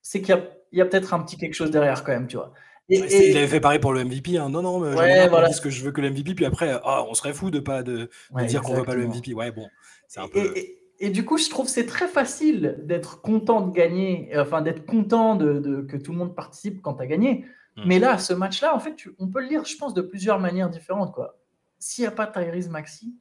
c'est 0.00 0.22
qu'il 0.22 0.42
y 0.72 0.80
a, 0.80 0.86
peut-être 0.86 1.12
un 1.12 1.20
petit 1.20 1.36
quelque 1.36 1.54
chose 1.54 1.70
derrière 1.70 2.04
quand 2.04 2.12
même, 2.12 2.28
tu 2.28 2.38
vois. 2.38 2.54
il 2.88 3.02
avait 3.36 3.46
fait 3.46 3.60
pareil 3.60 3.78
pour 3.78 3.92
le 3.92 4.04
MVP. 4.04 4.38
Hein. 4.38 4.48
Non, 4.48 4.62
non, 4.62 4.80
mais 4.80 4.96
ouais, 4.96 5.28
voilà. 5.28 5.52
ce 5.52 5.60
que 5.60 5.68
je 5.68 5.84
veux 5.84 5.92
que 5.92 6.00
le 6.00 6.10
MVP, 6.10 6.34
puis 6.34 6.46
après, 6.46 6.80
ah, 6.82 7.04
on 7.06 7.12
serait 7.12 7.34
fou 7.34 7.50
de 7.50 7.60
pas 7.60 7.82
de, 7.82 8.08
dire 8.46 8.62
qu'on 8.62 8.72
veut 8.72 8.84
pas 8.84 8.94
le 8.94 9.06
MVP. 9.06 9.34
Ouais, 9.34 9.50
bon, 9.50 9.68
c'est 10.08 10.20
un 10.20 10.28
peu 10.28 10.56
et 10.56 10.77
du 11.00 11.24
coup, 11.24 11.38
je 11.38 11.48
trouve 11.48 11.68
c'est 11.68 11.86
très 11.86 12.08
facile 12.08 12.78
d'être 12.82 13.20
content 13.20 13.60
de 13.60 13.72
gagner, 13.72 14.30
enfin 14.36 14.62
d'être 14.62 14.84
content 14.84 15.36
de, 15.36 15.82
que 15.88 15.96
tout 15.96 16.12
le 16.12 16.18
monde 16.18 16.34
participe 16.34 16.82
quand 16.82 16.94
tu 16.94 17.02
as 17.02 17.06
gagné. 17.06 17.44
Hmm. 17.76 17.82
Mais 17.86 17.98
là, 17.98 18.18
ce 18.18 18.32
match-là, 18.32 18.74
en 18.74 18.80
fait, 18.80 18.96
on 19.18 19.28
peut 19.28 19.40
le 19.40 19.48
lire, 19.48 19.64
je 19.64 19.76
pense, 19.76 19.94
de 19.94 20.02
plusieurs 20.02 20.40
manières 20.40 20.70
différentes. 20.70 21.12
quoi. 21.12 21.38
S'il 21.78 22.02
n'y 22.02 22.08
a 22.08 22.10
pas 22.10 22.26
Tyrese 22.26 22.68
Maxi, 22.68 23.14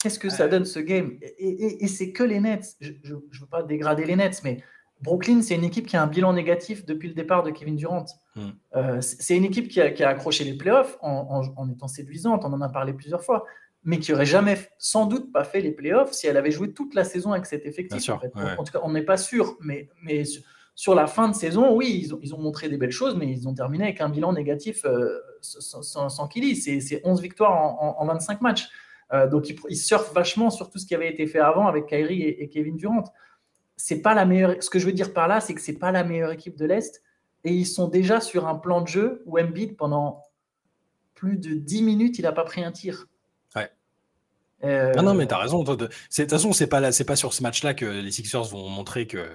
qu'est-ce 0.00 0.20
que 0.20 0.30
ça 0.30 0.46
donne 0.46 0.64
ce 0.64 0.78
game? 0.78 1.18
Et, 1.38 1.88
c'est 1.88 2.12
que 2.12 2.22
les 2.22 2.38
Nets. 2.38 2.76
Je 2.80 2.92
ne 3.14 3.40
veux 3.40 3.46
pas 3.50 3.64
dégrader 3.64 4.04
les 4.04 4.14
Nets, 4.14 4.42
mais 4.44 4.62
Brooklyn, 5.00 5.42
c'est 5.42 5.56
une 5.56 5.64
équipe 5.64 5.86
qui 5.86 5.96
a 5.96 6.02
un 6.02 6.06
bilan 6.06 6.32
négatif 6.32 6.86
depuis 6.86 7.08
le 7.08 7.14
départ 7.14 7.42
de 7.42 7.50
Kevin 7.50 7.74
Durant. 7.74 8.04
Hmm. 8.36 8.50
Euh, 8.76 9.00
c'est 9.00 9.36
une 9.36 9.44
équipe 9.44 9.68
qui 9.68 9.80
a, 9.80 10.08
accroché 10.08 10.44
les 10.44 10.54
playoffs 10.54 10.96
en, 11.00 11.42
en, 11.56 11.70
étant 11.70 11.88
séduisante, 11.88 12.44
on 12.44 12.52
en 12.52 12.60
a 12.60 12.68
parlé 12.68 12.92
plusieurs 12.92 13.24
fois 13.24 13.44
mais 13.82 13.98
qui 13.98 14.12
aurait 14.12 14.26
jamais, 14.26 14.58
sans 14.78 15.06
doute, 15.06 15.32
pas 15.32 15.44
fait 15.44 15.60
les 15.60 15.72
playoffs 15.72 16.12
si 16.12 16.26
elle 16.26 16.36
avait 16.36 16.50
joué 16.50 16.72
toute 16.72 16.94
la 16.94 17.04
saison 17.04 17.32
avec 17.32 17.46
cet 17.46 17.64
effectif. 17.64 18.10
en, 18.10 18.64
tout 18.64 18.72
cas, 18.72 18.80
on 18.82 18.92
n'est 18.92 19.04
pas 19.04 19.16
sûr, 19.16 19.56
mais, 19.60 19.88
mais 20.02 20.24
sur 20.74 20.94
la 20.94 21.06
fin 21.06 21.28
de 21.28 21.34
saison, 21.34 21.74
oui, 21.74 22.00
ils 22.02 22.14
ont, 22.14 22.18
ils 22.22 22.34
ont, 22.34 22.38
montré 22.38 22.68
des 22.68 22.76
belles 22.76 22.90
choses, 22.90 23.16
mais 23.16 23.30
ils 23.30 23.48
ont 23.48 23.54
terminé 23.54 23.84
avec 23.84 24.00
un 24.00 24.08
bilan 24.08 24.32
négatif 24.32 24.84
euh, 24.84 25.18
sans, 25.40 25.82
sans, 25.82 26.28
C'est 26.30 27.00
11 27.04 27.20
victoires 27.20 27.52
en, 27.52 28.06
25 28.06 28.40
matchs. 28.40 28.68
Euh, 29.12 29.28
donc, 29.28 29.48
ils, 29.68 29.76
surfent 29.76 30.12
vachement 30.12 30.50
sur 30.50 30.70
tout 30.70 30.78
ce 30.78 30.86
qui 30.86 30.94
avait 30.94 31.10
été 31.10 31.26
fait 31.26 31.40
avant 31.40 31.66
avec 31.66 31.86
Kyrie 31.86 32.22
et, 32.22 32.48
Kevin 32.48 32.76
Durant. 32.76 33.04
C'est 33.76 34.02
pas 34.02 34.14
la 34.14 34.24
meilleure. 34.24 34.62
Ce 34.62 34.70
que 34.70 34.78
je 34.78 34.86
veux 34.86 34.92
dire 34.92 35.12
par 35.12 35.26
là, 35.26 35.40
c'est 35.40 35.54
que 35.54 35.60
c'est 35.60 35.78
pas 35.78 35.90
la 35.90 36.04
meilleure 36.04 36.32
équipe 36.32 36.56
de 36.56 36.66
l'Est. 36.66 37.02
Et 37.44 37.52
ils 37.52 37.66
sont 37.66 37.88
déjà 37.88 38.20
sur 38.20 38.46
un 38.46 38.54
plan 38.54 38.82
de 38.82 38.88
jeu 38.88 39.22
où 39.24 39.38
Embiid, 39.38 39.76
pendant 39.76 40.22
plus 41.14 41.38
de 41.38 41.54
10 41.54 41.82
minutes, 41.82 42.18
il 42.18 42.22
n'a 42.22 42.32
pas 42.32 42.44
pris 42.44 42.62
un 42.62 42.72
tir. 42.72 43.06
Euh, 44.64 44.92
non, 44.94 45.02
non, 45.02 45.14
mais 45.14 45.26
tu 45.26 45.34
as 45.34 45.38
raison. 45.38 45.62
De 45.62 45.74
toute 45.74 46.30
façon, 46.30 46.52
c'est 46.52 46.66
pas, 46.66 46.80
pas 46.80 47.16
sur 47.16 47.32
ce 47.32 47.42
match-là 47.42 47.74
que 47.74 47.86
les 47.86 48.10
Sixers 48.10 48.44
vont 48.44 48.68
montrer 48.68 49.06
que, 49.06 49.26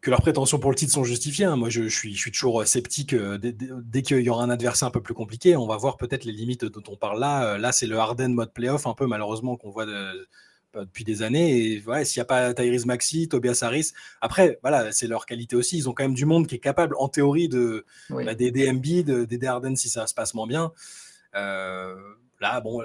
que 0.00 0.10
leurs 0.10 0.22
prétentions 0.22 0.58
pour 0.58 0.70
le 0.70 0.76
titre 0.76 0.92
sont 0.92 1.04
justifiées. 1.04 1.44
Hein. 1.44 1.56
Moi, 1.56 1.68
je, 1.68 1.88
suis, 1.88 2.14
je 2.14 2.18
suis 2.18 2.32
toujours 2.32 2.66
sceptique 2.66 3.12
euh, 3.12 3.38
dès, 3.38 4.02
qu'il 4.02 4.20
y 4.20 4.30
aura 4.30 4.44
un 4.44 4.50
adversaire 4.50 4.88
un 4.88 4.90
peu 4.90 5.02
plus 5.02 5.14
compliqué. 5.14 5.56
On 5.56 5.66
va 5.66 5.76
voir 5.76 5.96
peut-être 5.96 6.24
les 6.24 6.32
limites 6.32 6.64
dont 6.64 6.82
on 6.88 6.96
parle 6.96 7.20
là. 7.20 7.44
Euh, 7.44 7.58
là, 7.58 7.72
c'est 7.72 7.86
le 7.86 7.98
Harden 7.98 8.28
mode 8.28 8.52
playoff, 8.52 8.86
un 8.86 8.94
peu 8.94 9.06
malheureusement, 9.06 9.56
qu'on 9.56 9.70
voit 9.70 9.86
depuis 10.74 11.04
des 11.04 11.22
années. 11.22 11.58
Et 11.58 11.82
ouais, 11.82 12.06
s'il 12.06 12.20
n'y 12.20 12.22
a 12.22 12.26
pas 12.26 12.54
Tyrese 12.54 12.86
Maxi, 12.86 13.28
Tobias 13.28 13.58
Harris, 13.60 13.92
après, 14.22 14.58
voilà, 14.62 14.90
c'est 14.90 15.06
leur 15.06 15.26
qualité 15.26 15.54
aussi. 15.54 15.76
Ils 15.76 15.88
ont 15.88 15.92
quand 15.92 16.04
même 16.04 16.14
du 16.14 16.24
monde 16.24 16.46
qui 16.46 16.54
est 16.54 16.60
capable, 16.60 16.94
en 16.98 17.08
théorie, 17.08 17.48
de 17.48 17.84
bah, 18.08 18.34
d'aider 18.34 18.72
d'aider 18.72 19.46
Harden 19.46 19.76
si 19.76 19.90
ça 19.90 20.06
se 20.06 20.14
passe 20.14 20.32
moins 20.32 20.46
bien. 20.46 20.72
là, 21.34 22.60
bon, 22.62 22.82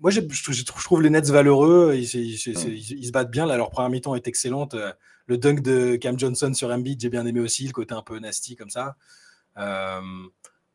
moi, 0.00 0.10
je, 0.10 0.20
trouve 0.64 1.02
les 1.02 1.10
Nets 1.10 1.30
valeureux. 1.30 1.94
Ils, 1.94 2.06
se 2.06 3.10
battent 3.10 3.30
bien. 3.30 3.46
Là, 3.46 3.56
leur 3.56 3.70
première 3.70 3.90
mi-temps 3.90 4.14
est 4.14 4.28
excellente. 4.28 4.74
Euh, 4.74 4.92
le 5.26 5.38
dunk 5.38 5.62
de 5.62 5.96
Cam 5.96 6.18
Johnson 6.18 6.52
sur 6.54 6.70
Embiid, 6.70 7.00
j'ai 7.00 7.08
bien 7.08 7.26
aimé 7.26 7.40
aussi. 7.40 7.66
Le 7.66 7.72
côté 7.72 7.94
un 7.94 8.02
peu 8.02 8.18
nasty 8.18 8.56
comme 8.56 8.70
ça. 8.70 8.96
Euh, 9.58 10.00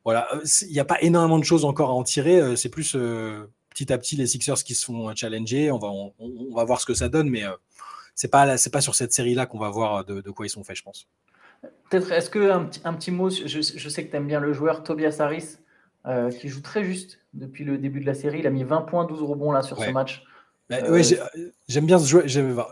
voilà. 0.03 0.27
Euh, 0.33 0.41
il 0.61 0.73
n'y 0.73 0.79
a 0.79 0.85
pas 0.85 1.01
énormément 1.01 1.39
de 1.39 1.43
choses 1.43 1.65
encore 1.65 1.89
à 1.89 1.93
en 1.93 2.03
tirer. 2.03 2.55
C'est 2.55 2.69
plus 2.69 2.95
petit 3.69 3.91
à 3.91 3.97
petit 3.97 4.15
les 4.15 4.27
Sixers 4.27 4.63
qui 4.63 4.75
se 4.75 4.85
font 4.85 5.13
challenger. 5.15 5.71
On 5.71 5.77
va, 5.77 5.89
on, 5.89 6.53
va 6.53 6.63
voir 6.63 6.79
ce 6.81 6.85
que 6.85 6.93
ça 6.93 7.09
donne, 7.09 7.29
mais 7.29 7.43
c'est 8.13 8.29
pas, 8.29 8.57
c'est 8.57 8.71
pas 8.71 8.81
sur 8.81 8.95
cette 8.95 9.13
série-là 9.13 9.45
qu'on 9.45 9.59
va 9.59 9.69
voir 9.69 10.05
de, 10.05 10.29
quoi 10.31 10.45
ils 10.45 10.49
sont 10.49 10.63
faits, 10.63 10.77
je 10.77 10.83
pense. 10.83 11.07
Peut-être, 11.89 12.11
est-ce 12.11 12.29
que 12.29 12.51
un, 12.51 12.69
un, 12.83 12.93
petit 12.93 13.11
mot, 13.11 13.29
je, 13.29 13.45
je 13.45 13.89
sais 13.89 14.05
que 14.05 14.11
tu 14.11 14.15
aimes 14.15 14.27
bien 14.27 14.39
le 14.39 14.53
joueur 14.53 14.83
Tobias 14.83 15.17
Harris, 15.19 15.57
qui 16.39 16.49
joue 16.49 16.61
très 16.61 16.83
juste 16.83 17.19
depuis 17.33 17.63
le 17.63 17.77
début 17.77 17.99
de 17.99 18.05
la 18.05 18.13
série. 18.13 18.39
Il 18.39 18.47
a 18.47 18.51
mis 18.51 18.63
20 18.63 18.81
points, 18.81 19.05
12 19.05 19.23
rebonds 19.23 19.51
là 19.51 19.61
sur 19.61 19.81
ce 19.81 19.89
match. 19.89 20.23
Bah, 20.67 20.77
euh, 20.81 21.03
j'aime 21.67 21.85
bien 21.85 21.99
ce 21.99 22.07
joueur. 22.07 22.23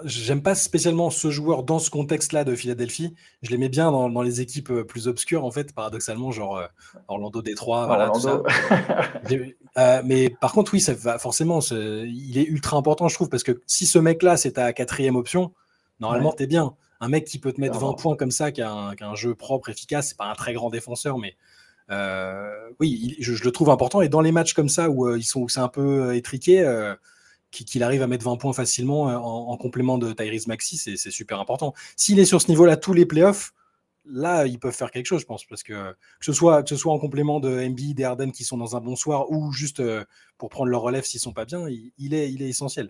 J'aime 0.03 0.41
pas 0.41 0.55
spécialement 0.55 1.11
ce 1.11 1.29
joueur 1.29 1.61
dans 1.61 1.77
ce 1.77 1.91
contexte-là 1.91 2.43
de 2.43 2.55
Philadelphie. 2.55 3.13
Je 3.43 3.51
l'aimais 3.51 3.69
bien 3.69 3.91
dans, 3.91 4.21
les 4.23 4.41
équipes 4.41 4.71
euh, 4.71 4.83
plus 4.83 5.07
obscures, 5.07 5.45
en 5.45 5.51
fait, 5.51 5.75
paradoxalement, 5.75 6.31
genre 6.31 6.57
euh, 6.57 6.65
Orlando 7.07 7.43
Détroit. 7.43 7.85
Voilà, 7.85 8.11
mais 10.03 10.29
par 10.29 10.53
contre, 10.53 10.73
oui, 10.73 10.81
ça 10.81 10.95
va 10.95 11.19
forcément. 11.19 11.59
Il 11.59 12.37
est 12.37 12.45
ultra 12.45 12.77
important, 12.77 13.07
je 13.09 13.15
trouve, 13.15 13.29
parce 13.29 13.43
que 13.43 13.61
si 13.67 13.85
ce 13.85 13.99
mec-là, 13.99 14.37
c'est 14.37 14.53
ta 14.53 14.73
quatrième 14.73 15.15
option, 15.15 15.53
normalement, 15.99 16.33
tu 16.33 16.43
es 16.43 16.47
bien. 16.47 16.73
Un 16.99 17.09
mec 17.09 17.25
qui 17.25 17.37
peut 17.37 17.51
te 17.51 17.61
mettre 17.61 17.77
20 17.77 17.93
points 17.93 18.15
comme 18.15 18.31
ça, 18.31 18.51
qui 18.51 18.61
a, 18.63 18.71
un, 18.71 19.15
jeu 19.15 19.35
propre, 19.35 19.69
efficace, 19.69 20.09
c'est 20.09 20.17
pas 20.17 20.31
un 20.31 20.35
très 20.35 20.53
grand 20.53 20.71
défenseur, 20.71 21.19
mais 21.19 21.35
euh, 21.93 22.49
oui, 22.79 23.15
je, 23.19 23.43
le 23.43 23.51
trouve 23.51 23.69
important. 23.69 24.01
Et 24.01 24.09
dans 24.09 24.21
les 24.21 24.31
matchs 24.31 24.53
comme 24.53 24.69
ça 24.69 24.89
où, 24.89 25.07
euh, 25.07 25.17
ils 25.17 25.23
sont, 25.23 25.47
c'est 25.47 25.59
un 25.59 25.67
peu 25.67 26.09
euh, 26.09 26.15
étriqué, 26.15 26.63
qu'il 27.51 27.83
arrive 27.83 28.01
à 28.01 28.07
mettre 28.07 28.25
20 28.25 28.37
points 28.37 28.53
facilement 28.53 29.03
en, 29.03 29.55
complément 29.57 29.99
de 29.99 30.11
Tyrese 30.11 30.47
Maxi, 30.47 30.77
c'est 30.77 31.11
super 31.11 31.39
important. 31.39 31.75
S'il 31.95 32.17
est 32.19 32.25
sur 32.25 32.41
ce 32.41 32.47
niveau-là 32.47 32.77
tous 32.77 32.93
les 32.93 33.05
playoffs, 33.05 33.53
là, 34.05 34.47
ils 34.47 34.57
peuvent 34.57 34.73
faire 34.73 34.89
quelque 34.89 35.05
chose, 35.05 35.21
je 35.21 35.27
pense, 35.27 35.45
parce 35.45 35.61
que 35.61 35.91
que 35.91 36.25
ce 36.25 36.33
soit, 36.33 36.63
en 36.85 36.97
complément 36.97 37.39
de 37.39 37.67
MB, 37.69 37.93
des 37.93 38.03
Harden 38.03 38.31
qui 38.31 38.43
sont 38.43 38.57
dans 38.57 38.75
un 38.75 38.81
bon 38.81 38.95
soir, 38.95 39.29
ou 39.31 39.51
juste 39.51 39.83
pour 40.39 40.49
prendre 40.49 40.71
leur 40.71 40.81
relève 40.81 41.03
s'ils 41.03 41.19
sont 41.19 41.31
pas 41.31 41.45
bien, 41.45 41.67
il 41.69 42.13
est 42.15 42.49
essentiel. 42.49 42.89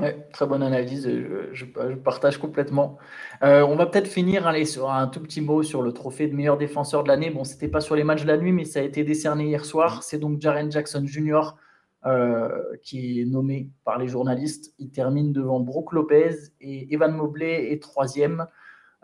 Ouais, 0.00 0.28
très 0.30 0.46
bonne 0.46 0.62
analyse, 0.62 1.08
je, 1.52 1.64
partage 1.94 2.36
complètement. 2.36 2.98
Euh, 3.42 3.62
on 3.62 3.76
va 3.76 3.86
peut-être 3.86 4.08
finir 4.08 4.52
sur 4.66 4.90
un 4.90 5.06
tout 5.08 5.22
petit 5.22 5.40
mot 5.40 5.62
sur 5.62 5.80
le 5.80 5.92
trophée 5.92 6.28
de 6.28 6.34
meilleur 6.34 6.58
défenseur 6.58 7.02
de 7.02 7.08
l'année. 7.08 7.30
Bon, 7.30 7.44
c'était 7.44 7.68
pas 7.68 7.80
sur 7.80 7.96
les 7.96 8.04
matchs 8.04 8.22
de 8.22 8.26
la 8.28 8.36
nuit, 8.36 8.52
mais 8.52 8.66
ça 8.66 8.80
a 8.80 8.82
été 8.82 9.04
décerné 9.04 9.46
hier 9.46 9.64
soir. 9.64 10.02
C'est 10.02 10.18
donc 10.18 10.38
Jaren 10.38 10.70
Jackson 10.70 11.06
Jr. 11.06 11.54
Euh, 12.04 12.62
qui 12.82 13.20
est 13.20 13.24
nommé 13.24 13.68
par 13.84 13.98
les 13.98 14.06
journalistes. 14.06 14.74
Il 14.78 14.90
termine 14.90 15.32
devant 15.32 15.58
Brooke 15.58 15.92
Lopez 15.92 16.36
et 16.60 16.92
Evan 16.94 17.12
Mobley 17.12 17.72
est 17.72 17.82
troisième. 17.82 18.46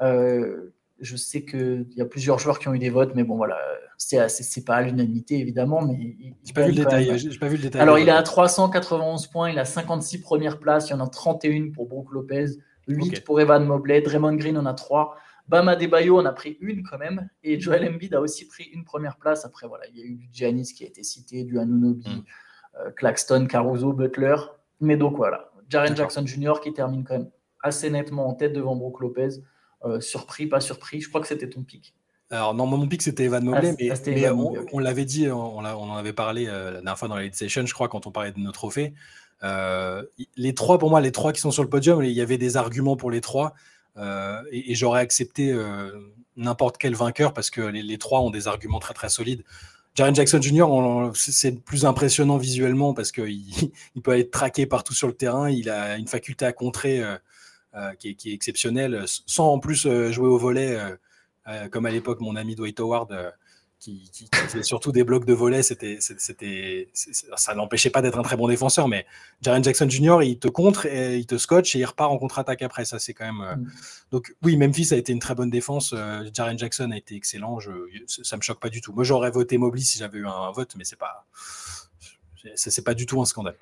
Euh, 0.02 0.72
je 1.02 1.16
sais 1.16 1.44
qu'il 1.44 1.86
y 1.96 2.00
a 2.00 2.06
plusieurs 2.06 2.38
joueurs 2.38 2.58
qui 2.58 2.68
ont 2.68 2.74
eu 2.74 2.78
des 2.78 2.90
votes, 2.90 3.14
mais 3.14 3.24
bon, 3.24 3.36
voilà, 3.36 3.58
c'est 3.98 4.64
pas 4.64 4.76
à 4.76 4.82
l'unanimité, 4.82 5.38
évidemment. 5.38 5.82
mais 5.82 6.16
J'ai 6.44 6.52
pas, 6.52 6.62
vu 6.62 6.70
le 6.70 6.76
détail, 6.76 7.06
pas 7.38 7.48
vu 7.48 7.56
le 7.56 7.62
détail. 7.62 7.82
Alors, 7.82 7.98
il 7.98 8.08
a 8.08 8.22
391 8.22 9.26
points, 9.26 9.50
il 9.50 9.58
a 9.58 9.64
56 9.64 10.20
premières 10.20 10.58
places, 10.58 10.88
il 10.88 10.92
y 10.92 10.94
en 10.94 11.00
a 11.00 11.08
31 11.08 11.72
pour 11.72 11.86
Brook 11.86 12.12
Lopez, 12.12 12.46
8 12.88 13.24
pour 13.24 13.40
Evan 13.40 13.64
Mobley, 13.64 14.00
Draymond 14.00 14.36
Green 14.36 14.56
en 14.56 14.66
a 14.66 14.74
3. 14.74 15.16
Bama 15.48 15.74
Debayo 15.74 16.18
en 16.18 16.24
a 16.24 16.32
pris 16.32 16.56
une 16.60 16.84
quand 16.84 16.98
même, 16.98 17.28
et 17.42 17.58
Joel 17.58 17.86
Embiid 17.88 18.14
a 18.14 18.20
aussi 18.20 18.46
pris 18.46 18.64
une 18.72 18.84
première 18.84 19.16
place. 19.16 19.44
Après, 19.44 19.66
voilà, 19.66 19.84
il 19.88 19.98
y 19.98 20.02
a 20.02 20.04
eu 20.04 20.14
du 20.14 20.28
Giannis 20.32 20.72
qui 20.72 20.84
a 20.84 20.86
été 20.86 21.02
cité, 21.02 21.42
du 21.42 21.58
Anunobi, 21.58 22.08
hmm. 22.08 22.22
euh, 22.78 22.90
Claxton, 22.92 23.46
Caruso, 23.46 23.92
Butler. 23.92 24.36
Mais 24.80 24.96
donc 24.96 25.16
voilà, 25.16 25.50
Jaren 25.68 25.96
Jackson 25.96 26.24
Jr. 26.26 26.54
qui 26.62 26.72
termine 26.72 27.04
quand 27.04 27.14
même 27.14 27.30
assez 27.60 27.90
nettement 27.90 28.28
en 28.28 28.34
tête 28.34 28.52
devant 28.52 28.76
Brook 28.76 29.00
Lopez. 29.00 29.40
Euh, 29.84 30.00
surpris, 30.00 30.46
pas 30.46 30.60
surpris 30.60 31.00
Je 31.00 31.08
crois 31.08 31.20
que 31.20 31.26
c'était 31.26 31.48
ton 31.48 31.62
pic. 31.62 31.94
Alors, 32.30 32.54
non, 32.54 32.66
mon 32.66 32.86
pic, 32.88 33.02
c'était 33.02 33.24
Evan 33.24 33.44
Mobley, 33.44 33.74
ah, 33.90 33.94
mais, 34.06 34.30
on, 34.30 34.78
l'avait 34.78 35.04
dit, 35.04 35.28
on, 35.28 35.58
on, 35.58 35.64
en 35.64 35.96
avait 35.96 36.14
parlé 36.14 36.46
euh, 36.46 36.66
la 36.66 36.72
dernière 36.72 36.98
fois 36.98 37.08
dans 37.08 37.16
la 37.16 37.24
lead 37.24 37.34
session, 37.34 37.66
je 37.66 37.74
crois, 37.74 37.88
quand 37.88 38.06
on 38.06 38.10
parlait 38.10 38.32
de 38.32 38.38
nos 38.38 38.52
trophées. 38.52 38.94
Euh, 39.42 40.02
les 40.36 40.54
trois, 40.54 40.78
pour 40.78 40.88
moi, 40.88 41.02
les 41.02 41.12
trois 41.12 41.32
qui 41.32 41.42
sont 41.42 41.50
sur 41.50 41.62
le 41.62 41.68
podium, 41.68 42.02
il 42.02 42.10
y 42.10 42.22
avait 42.22 42.38
des 42.38 42.56
arguments 42.56 42.96
pour 42.96 43.10
les 43.10 43.20
trois, 43.20 43.54
et, 44.50 44.74
j'aurais 44.74 45.00
accepté 45.00 45.54
n'importe 46.36 46.78
quel 46.78 46.94
vainqueur 46.94 47.34
parce 47.34 47.50
que 47.50 47.60
les, 47.60 47.98
trois 47.98 48.20
ont 48.20 48.30
des 48.30 48.48
arguments 48.48 48.78
très 48.78 48.94
très 48.94 49.10
solides. 49.10 49.44
Jaren 49.94 50.14
Jackson 50.14 50.40
Jr., 50.40 50.64
c'est 51.14 51.62
plus 51.62 51.84
impressionnant 51.84 52.38
visuellement 52.38 52.94
parce 52.94 53.12
qu'il 53.12 53.42
il 53.94 54.00
peut 54.02 54.18
être 54.18 54.30
traqué 54.30 54.64
partout 54.64 54.94
sur 54.94 55.06
le 55.06 55.12
terrain. 55.12 55.50
Il 55.50 55.68
a 55.68 55.98
une 55.98 56.08
faculté 56.08 56.46
à 56.46 56.52
contrer 56.54 57.02
euh, 57.74 57.90
euh, 57.90 57.94
qui, 57.94 58.08
est, 58.08 58.34
exceptionnelle, 58.34 59.04
sans 59.06 59.52
en 59.52 59.58
plus 59.58 59.88
jouer 60.10 60.28
au 60.28 60.38
volet, 60.38 60.78
comme 61.70 61.86
à 61.86 61.90
l'époque 61.90 62.20
mon 62.20 62.36
ami 62.36 62.54
Dwight 62.54 62.80
Howard 62.80 63.34
qui, 63.82 64.28
faisait 64.32 64.62
surtout 64.62 64.92
des 64.92 65.02
blocs 65.02 65.24
de 65.24 65.32
volets, 65.32 65.62
c'était, 65.62 65.98
c'était, 66.00 66.88
ça 66.92 67.54
n'empêchait 67.54 67.90
pas 67.90 68.00
d'être 68.00 68.18
un 68.18 68.22
très 68.22 68.36
bon 68.36 68.46
défenseur, 68.46 68.86
mais 68.86 69.06
Jaren 69.40 69.62
Jackson 69.64 69.88
Jr., 69.88 70.22
il 70.22 70.38
te 70.38 70.46
contre, 70.46 70.86
et 70.86 71.18
il 71.18 71.26
te 71.26 71.36
scotche 71.36 71.74
et 71.74 71.80
il 71.80 71.84
repart 71.84 72.12
en 72.12 72.18
contre-attaque 72.18 72.62
après. 72.62 72.84
Ça, 72.84 73.00
c'est 73.00 73.12
quand 73.12 73.24
même. 73.24 73.40
Euh, 73.40 73.56
mm. 73.56 73.70
Donc, 74.12 74.34
oui, 74.42 74.56
Memphis 74.56 74.88
a 74.92 74.96
été 74.96 75.12
une 75.12 75.18
très 75.18 75.34
bonne 75.34 75.50
défense. 75.50 75.94
Euh, 75.96 76.22
Jaren 76.32 76.56
Jackson 76.56 76.92
a 76.92 76.96
été 76.96 77.16
excellent. 77.16 77.58
Je, 77.58 77.70
ça 78.06 78.36
me 78.36 78.42
choque 78.42 78.60
pas 78.60 78.68
du 78.68 78.80
tout. 78.80 78.92
Moi, 78.92 79.04
j'aurais 79.04 79.32
voté 79.32 79.58
Mobley 79.58 79.82
si 79.82 79.98
j'avais 79.98 80.18
eu 80.18 80.26
un, 80.26 80.52
vote, 80.52 80.76
mais 80.76 80.84
c'est 80.84 80.98
pas, 80.98 81.26
c'est 82.54 82.84
pas 82.84 82.94
du 82.94 83.06
tout 83.06 83.20
un 83.20 83.24
scandale. 83.24 83.56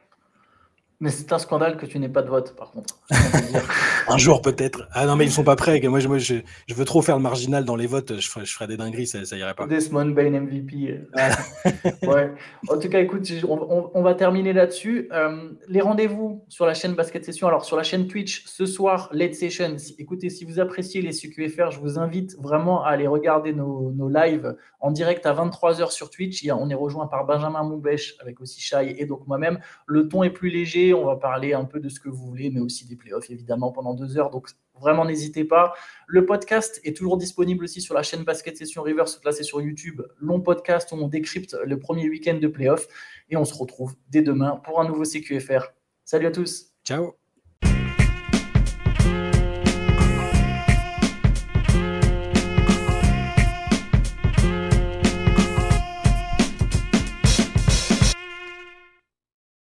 Mais 1.03 1.09
c'est 1.09 1.33
un 1.33 1.39
scandale 1.39 1.79
que 1.79 1.87
tu 1.87 1.99
n'aies 1.99 2.11
pas 2.11 2.21
de 2.21 2.29
vote, 2.29 2.55
par 2.57 2.73
contre. 2.73 3.01
un 4.09 4.19
jour 4.19 4.43
peut-être. 4.43 4.87
Ah 4.93 5.07
non, 5.07 5.17
mais 5.17 5.25
ils 5.25 5.31
sont 5.31 5.45
pas 5.45 5.57
prêts. 5.57 5.81
Moi, 5.81 6.01
moi 6.07 6.19
je, 6.19 6.35
je, 6.67 6.75
veux 6.75 6.85
trop 6.85 7.01
faire 7.01 7.17
le 7.17 7.23
marginal 7.23 7.65
dans 7.65 7.77
les 7.77 7.87
votes. 7.87 8.21
Je 8.21 8.29
ferai, 8.29 8.67
des 8.67 8.77
dingueries, 8.77 9.07
ça, 9.07 9.25
ça 9.25 9.37
irait 9.39 9.55
pas. 9.55 9.67
Desmond 9.67 10.11
Bain 10.11 10.31
MVP. 10.31 11.01
ouais. 12.07 12.33
En 12.69 12.79
tout 12.79 12.89
cas, 12.91 13.01
écoute, 13.01 13.33
on, 13.49 13.91
on, 13.95 14.03
va 14.03 14.15
terminer 14.15 14.53
là-dessus. 14.53 15.09
Euh, 15.13 15.51
les 15.69 15.81
rendez-vous 15.81 16.45
sur 16.49 16.67
la 16.67 16.75
chaîne 16.75 16.93
Basket 16.93 17.25
Session. 17.25 17.49
Alors, 17.49 17.65
sur 17.65 17.79
la 17.79 17.83
chaîne 17.83 18.07
Twitch, 18.07 18.45
ce 18.45 18.67
soir, 18.67 19.09
Late 19.13 19.35
Session. 19.35 19.77
écoutez, 19.99 20.29
si 20.29 20.45
vous 20.45 20.61
appréciez 20.61 21.01
les 21.01 21.13
CQFR, 21.13 21.71
je 21.71 21.81
vous 21.81 21.99
invite 21.99 22.37
vraiment 22.39 22.85
à 22.85 22.91
aller 22.91 23.07
regarder 23.07 23.55
nos, 23.55 23.91
nos 23.93 24.11
lives 24.11 24.55
en 24.81 24.91
direct 24.91 25.25
à 25.25 25.33
23h 25.33 25.91
sur 25.93 26.11
Twitch. 26.11 26.47
on 26.51 26.69
est 26.69 26.75
rejoint 26.75 27.07
par 27.07 27.25
Benjamin 27.25 27.63
Moubèche 27.63 28.17
avec 28.21 28.41
aussi 28.41 28.61
Shai 28.61 28.97
et 28.99 29.07
donc 29.07 29.27
moi-même. 29.27 29.61
Le 29.87 30.09
ton 30.09 30.23
est 30.23 30.31
plus 30.31 30.51
léger 30.51 30.90
on 30.93 31.05
va 31.05 31.17
parler 31.17 31.53
un 31.53 31.65
peu 31.65 31.81
de 31.81 31.89
ce 31.89 32.01
que 32.01 32.09
vous 32.09 32.27
voulez, 32.27 32.51
mais 32.51 32.61
aussi 32.61 32.87
des 32.87 32.97
playoffs, 32.97 33.31
évidemment, 33.31 33.73
pendant 33.73 33.95
deux 33.95 34.19
heures. 34.19 34.31
Donc, 34.31 34.49
vraiment, 34.81 35.05
n'hésitez 35.05 35.45
pas. 35.45 35.75
Le 36.07 36.27
podcast 36.27 36.81
est 36.85 36.97
toujours 36.97 37.17
disponible 37.17 37.65
aussi 37.65 37.81
sur 37.81 37.95
la 37.95 38.03
chaîne 38.03 38.25
Basket 38.25 38.57
Session 38.57 38.83
Reverse, 38.83 39.17
placé 39.17 39.43
sur 39.43 39.61
YouTube. 39.61 40.03
Long 40.19 40.41
podcast 40.41 40.93
où 40.93 40.97
on 40.97 41.09
décrypte 41.09 41.57
le 41.65 41.79
premier 41.79 42.09
week-end 42.09 42.39
de 42.41 42.49
playoffs. 42.49 42.89
Et 43.29 43.37
on 43.37 43.45
se 43.45 43.55
retrouve 43.55 43.95
dès 44.09 44.23
demain 44.23 44.61
pour 44.65 44.81
un 44.81 44.89
nouveau 44.89 45.05
CQFR. 45.05 45.73
Salut 46.05 46.27
à 46.27 46.31
tous. 46.31 46.73
Ciao. 46.85 47.20